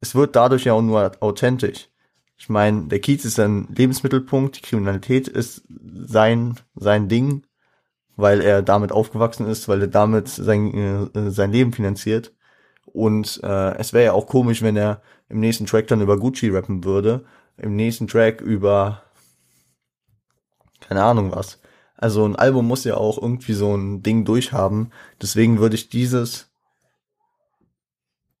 [0.00, 1.88] es wird dadurch ja auch nur authentisch.
[2.36, 7.44] Ich meine, der Kiez ist ein Lebensmittelpunkt, die Kriminalität ist sein, sein Ding,
[8.16, 12.34] weil er damit aufgewachsen ist, weil er damit sein, äh, sein Leben finanziert.
[12.84, 16.50] Und äh, es wäre ja auch komisch, wenn er im nächsten Track dann über Gucci
[16.50, 17.24] rappen würde,
[17.56, 19.02] im nächsten Track über
[20.90, 21.60] keine Ahnung was.
[21.96, 24.90] Also ein Album muss ja auch irgendwie so ein Ding durchhaben.
[25.22, 26.50] Deswegen würde ich dieses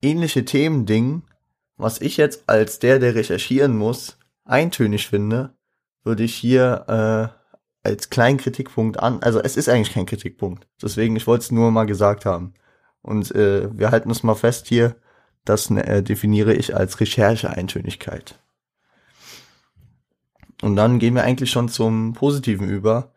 [0.02, 1.22] ähnliche Themending,
[1.76, 5.54] was ich jetzt als der, der recherchieren muss, eintönig finde,
[6.02, 7.32] würde ich hier
[7.84, 9.22] äh, als kleinen Kritikpunkt an.
[9.22, 10.66] Also es ist eigentlich kein Kritikpunkt.
[10.82, 12.54] Deswegen, ich wollte es nur mal gesagt haben.
[13.00, 14.96] Und äh, wir halten uns mal fest hier,
[15.44, 18.40] das äh, definiere ich als Recherche-Eintönigkeit.
[20.62, 23.12] Und dann gehen wir eigentlich schon zum Positiven über.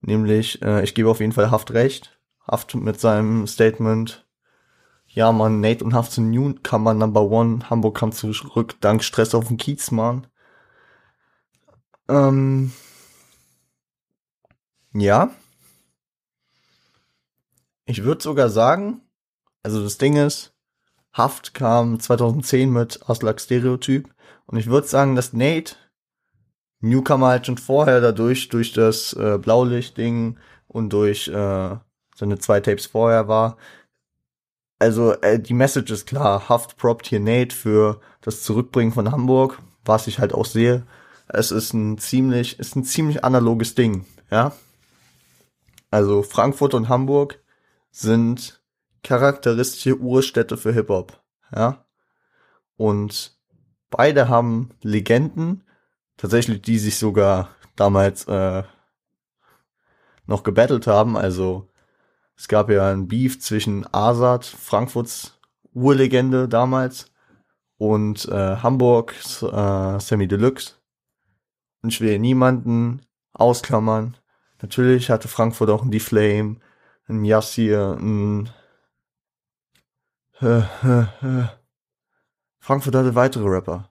[0.00, 2.18] Nämlich, äh, ich gebe auf jeden Fall Haft recht.
[2.46, 4.26] Haft mit seinem Statement,
[5.08, 7.68] ja man, Nate und Haft sind Newcomer Number One.
[7.68, 10.26] Hamburg kam zurück dank Stress auf dem Kiez, man.
[12.08, 12.72] Ähm,
[14.92, 15.30] ja.
[17.84, 19.02] Ich würde sogar sagen,
[19.62, 20.54] also das Ding ist,
[21.12, 24.14] Haft kam 2010 mit Aslak Stereotyp
[24.46, 25.76] und ich würde sagen, dass Nate
[26.80, 31.76] Newcomer halt schon vorher dadurch, durch das äh, Blaulicht-Ding und durch äh,
[32.14, 33.56] seine zwei Tapes vorher war.
[34.78, 39.58] Also äh, die Message ist klar, Haft propt hier Nate für das Zurückbringen von Hamburg,
[39.84, 40.86] was ich halt auch sehe.
[41.28, 44.52] Es ist ein ziemlich, ist ein ziemlich analoges Ding, ja.
[45.90, 47.40] Also Frankfurt und Hamburg
[47.90, 48.60] sind
[49.02, 51.20] charakteristische Urstädte für Hip-Hop,
[51.54, 51.84] ja.
[52.76, 53.38] Und
[53.90, 55.62] beide haben Legenden,
[56.16, 58.62] tatsächlich, die sich sogar damals äh,
[60.26, 61.16] noch gebettelt haben.
[61.16, 61.68] Also
[62.36, 65.38] es gab ja ein Beef zwischen Asad, Frankfurts
[65.72, 67.10] Urlegende damals,
[67.78, 70.74] und äh, Hamburgs äh, Sammy Deluxe.
[71.82, 73.02] Und ich will niemanden
[73.32, 74.16] ausklammern.
[74.62, 76.56] Natürlich hatte Frankfurt auch ein D-Flame,
[77.08, 78.50] ein Yassir, ein
[80.40, 81.48] äh, äh, äh.
[82.58, 83.90] Frankfurt hatte weitere Rapper.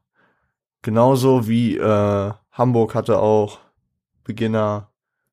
[0.86, 3.58] Genauso wie äh, Hamburg hatte auch
[4.24, 4.92] Beginner,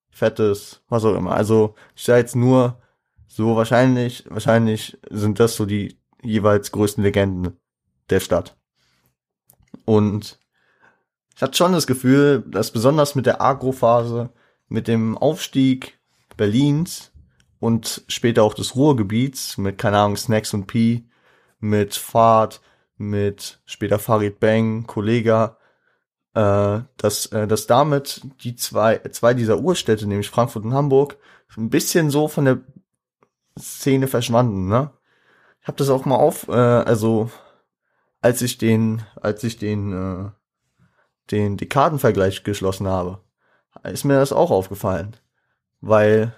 [0.09, 1.33] Fettes, was auch immer.
[1.33, 2.81] Also ich sage jetzt nur
[3.27, 7.59] so wahrscheinlich, wahrscheinlich sind das so die jeweils größten Legenden
[8.09, 8.57] der Stadt.
[9.85, 10.39] Und
[11.37, 14.31] ich hatte schon das Gefühl, dass besonders mit der Agro-Phase,
[14.69, 15.99] mit dem Aufstieg
[16.39, 17.13] Berlins
[17.61, 21.07] und später auch des Ruhrgebiets mit, keine Ahnung, Snacks und Pi,
[21.61, 22.63] mit Fahrt,
[22.97, 25.57] mit später Farid Bang, Kollega,
[26.35, 31.19] äh, dass, äh, dass damit die zwei, zwei dieser Urstädte, nämlich Frankfurt und Hamburg,
[31.57, 32.61] ein bisschen so von der
[33.59, 34.91] Szene verschwanden, ne?
[35.61, 37.31] Ich habe das auch mal auf, äh, also
[38.21, 40.31] als ich den, als ich den, äh,
[41.31, 43.21] den Dekadenvergleich geschlossen habe,
[43.85, 45.17] ist mir das auch aufgefallen,
[45.81, 46.35] weil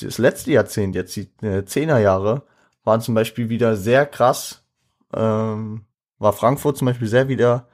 [0.00, 2.42] das letzte Jahrzehnt, jetzt die äh, Zehnerjahre,
[2.84, 4.64] waren zum Beispiel wieder sehr krass,
[5.12, 5.84] ähm,
[6.18, 7.68] war Frankfurt zum Beispiel sehr wieder,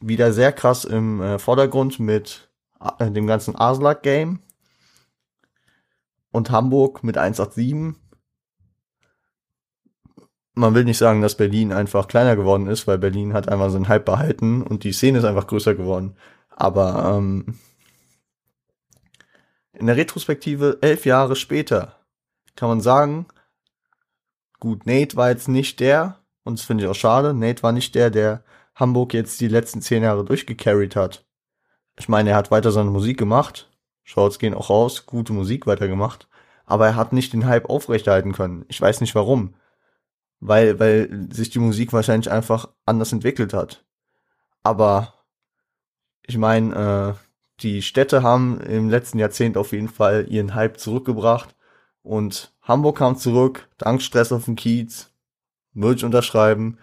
[0.00, 2.50] wieder sehr krass im äh, Vordergrund mit
[2.98, 4.40] äh, dem ganzen Aslak-Game.
[6.32, 7.96] Und Hamburg mit 187.
[10.54, 13.88] Man will nicht sagen, dass Berlin einfach kleiner geworden ist, weil Berlin hat einfach seinen
[13.88, 16.16] Hype behalten und die Szene ist einfach größer geworden.
[16.50, 17.58] Aber ähm,
[19.72, 21.96] in der Retrospektive elf Jahre später
[22.54, 23.26] kann man sagen,
[24.60, 27.94] gut, Nate war jetzt nicht der, und das finde ich auch schade, Nate war nicht
[27.94, 28.44] der, der
[28.74, 31.26] Hamburg jetzt die letzten zehn Jahre durchgecarried hat.
[31.98, 33.70] Ich meine, er hat weiter seine Musik gemacht,
[34.04, 36.28] Shorts gehen auch raus, gute Musik weitergemacht,
[36.64, 38.64] aber er hat nicht den Hype aufrechterhalten können.
[38.68, 39.54] Ich weiß nicht warum.
[40.38, 43.84] Weil, weil sich die Musik wahrscheinlich einfach anders entwickelt hat.
[44.62, 45.14] Aber
[46.26, 47.24] ich meine, äh,
[47.62, 51.54] die Städte haben im letzten Jahrzehnt auf jeden Fall ihren Hype zurückgebracht
[52.02, 55.10] und Hamburg kam zurück, dank Stress auf dem Kiez,
[55.72, 56.78] Merch unterschreiben,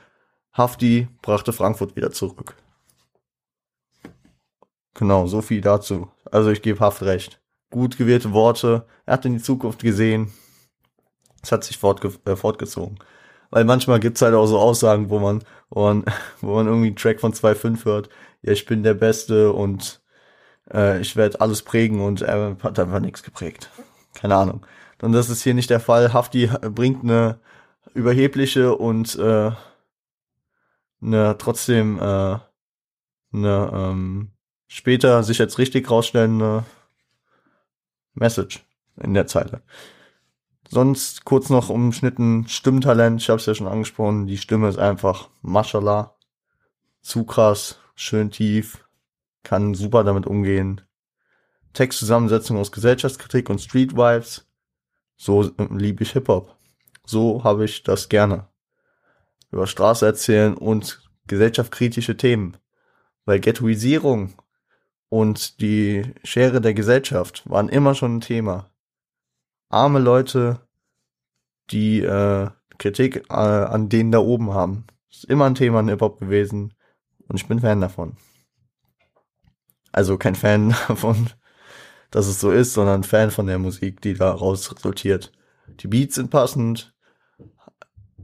[0.53, 2.55] Hafti brachte Frankfurt wieder zurück.
[4.93, 6.09] Genau, so viel dazu.
[6.31, 7.39] Also ich gebe Haft recht.
[7.69, 10.33] Gut gewählte Worte, er hat in die Zukunft gesehen.
[11.43, 12.97] Es hat sich fortge äh, fortgezogen.
[13.51, 16.05] Weil manchmal gibt's halt auch so Aussagen, wo man, wo man,
[16.41, 18.09] wo man irgendwie einen Track von 2.5 hört,
[18.41, 20.01] ja, ich bin der Beste und
[20.73, 23.69] äh, ich werde alles prägen und er hat einfach nichts geprägt.
[24.15, 24.65] Keine Ahnung.
[25.01, 26.13] Und das ist hier nicht der Fall.
[26.13, 27.39] Hafti bringt eine
[27.93, 29.51] überhebliche und äh,
[31.01, 32.39] eine trotzdem äh,
[33.33, 34.31] eine ähm,
[34.67, 36.65] später sich jetzt richtig rausstellende
[38.13, 38.65] Message
[39.01, 39.61] in der Zeile.
[40.69, 45.29] Sonst kurz noch umschnitten Stimmtalent, ich habe es ja schon angesprochen, die Stimme ist einfach
[45.41, 46.15] mashallah,
[47.01, 48.85] zu krass, schön tief,
[49.43, 50.81] kann super damit umgehen.
[51.71, 54.46] Textzusammensetzung aus Gesellschaftskritik und Street Vibes,
[55.17, 56.55] so äh, liebe ich Hip-Hop.
[57.05, 58.47] So habe ich das gerne.
[59.51, 62.57] Über Straße erzählen und gesellschaftskritische Themen.
[63.25, 64.33] Weil Ghettoisierung
[65.09, 68.69] und die Schere der Gesellschaft waren immer schon ein Thema.
[69.69, 70.61] Arme Leute,
[71.71, 74.85] die äh, Kritik äh, an denen da oben haben.
[75.09, 76.73] ist immer ein Thema in Hip-Hop gewesen
[77.27, 78.15] und ich bin Fan davon.
[79.91, 81.29] Also kein Fan davon,
[82.11, 85.31] dass es so ist, sondern Fan von der Musik, die daraus resultiert.
[85.79, 86.95] Die Beats sind passend,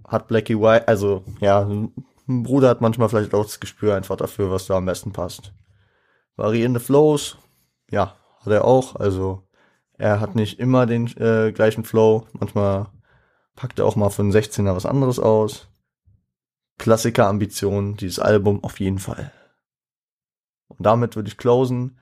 [0.07, 1.93] hat Blackie White, also ja, ein
[2.27, 5.53] Bruder hat manchmal vielleicht auch das Gespür einfach dafür, was da am besten passt.
[6.35, 7.37] Variierende Flows,
[7.91, 9.43] ja, hat er auch, also
[9.97, 12.87] er hat nicht immer den äh, gleichen Flow, manchmal
[13.55, 15.67] packt er auch mal von 16er was anderes aus.
[16.79, 19.31] Klassiker-Ambitionen, dieses Album auf jeden Fall.
[20.67, 21.99] Und damit würde ich closen.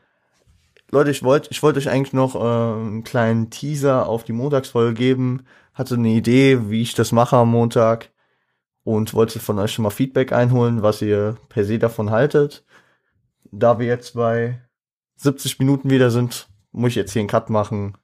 [0.92, 4.94] Leute, ich wollte ich wollte euch eigentlich noch äh, einen kleinen Teaser auf die Montagsfolge
[4.94, 5.46] geben.
[5.74, 8.12] Hatte eine Idee, wie ich das mache am Montag
[8.84, 12.66] und wollte von euch schon mal Feedback einholen, was ihr per se davon haltet.
[13.52, 14.62] Da wir jetzt bei
[15.16, 17.98] 70 Minuten wieder sind, muss ich jetzt hier einen Cut machen.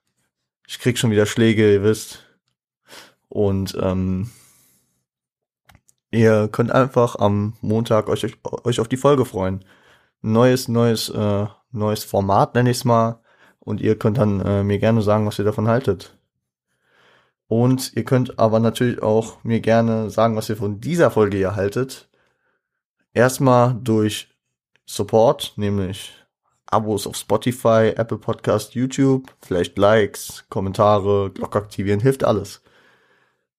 [0.67, 2.23] Ich krieg schon wieder Schläge, ihr wisst.
[3.29, 4.31] Und ähm,
[6.11, 8.25] ihr könnt einfach am Montag euch,
[8.63, 9.65] euch auf die Folge freuen.
[10.21, 13.21] Neues, neues äh, neues Format, nenne ich es mal.
[13.59, 16.17] Und ihr könnt dann äh, mir gerne sagen, was ihr davon haltet.
[17.47, 21.55] Und ihr könnt aber natürlich auch mir gerne sagen, was ihr von dieser Folge hier
[21.55, 22.09] haltet.
[23.13, 24.29] Erstmal durch
[24.85, 26.13] Support, nämlich
[26.65, 32.61] Abos auf Spotify, Apple Podcast, YouTube, vielleicht Likes, Kommentare, Glocke aktivieren, hilft alles.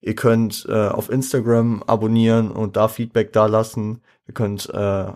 [0.01, 4.03] Ihr könnt äh, auf Instagram abonnieren und da Feedback dalassen.
[4.27, 5.13] Ihr könnt äh,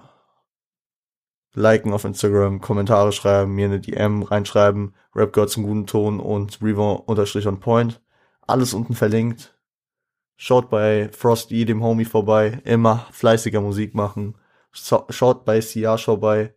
[1.54, 6.60] liken auf Instagram, Kommentare schreiben, mir eine DM reinschreiben, Rap gehört zum guten Ton und
[6.62, 8.00] Revo unterstrich on point.
[8.46, 9.56] Alles unten verlinkt.
[10.36, 12.60] Schaut bei Frosty, dem Homie, vorbei.
[12.64, 14.34] Immer fleißiger Musik machen.
[14.72, 16.54] Schaut bei Siage vorbei.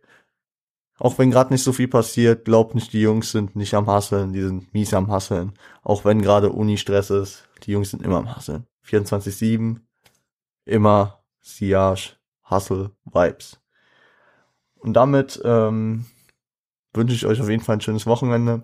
[0.98, 4.32] Auch wenn gerade nicht so viel passiert, glaubt nicht, die Jungs sind nicht am Hasseln,
[4.32, 5.52] die sind mies am Hasseln.
[5.82, 8.66] Auch wenn gerade Uni-Stress ist, die Jungs sind immer am Hasseln.
[8.86, 9.80] 24-7,
[10.64, 12.16] immer Siage,
[12.50, 13.60] Hustle, Vibes.
[14.86, 16.06] Und damit ähm,
[16.94, 18.62] wünsche ich euch auf jeden Fall ein schönes Wochenende.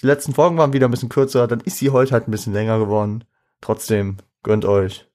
[0.00, 2.52] Die letzten Folgen waren wieder ein bisschen kürzer, dann ist sie heute halt ein bisschen
[2.52, 3.24] länger geworden.
[3.60, 5.10] Trotzdem, gönnt euch.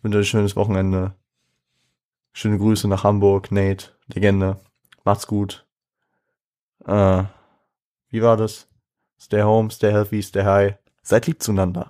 [0.00, 1.14] Wünsche euch ein schönes Wochenende.
[2.32, 4.58] Schöne Grüße nach Hamburg, Nate, Legende.
[5.04, 5.66] Macht's gut.
[6.86, 7.24] Äh,
[8.08, 8.66] wie war das?
[9.20, 10.74] Stay home, stay healthy, stay high.
[11.02, 11.88] Seid lieb zueinander.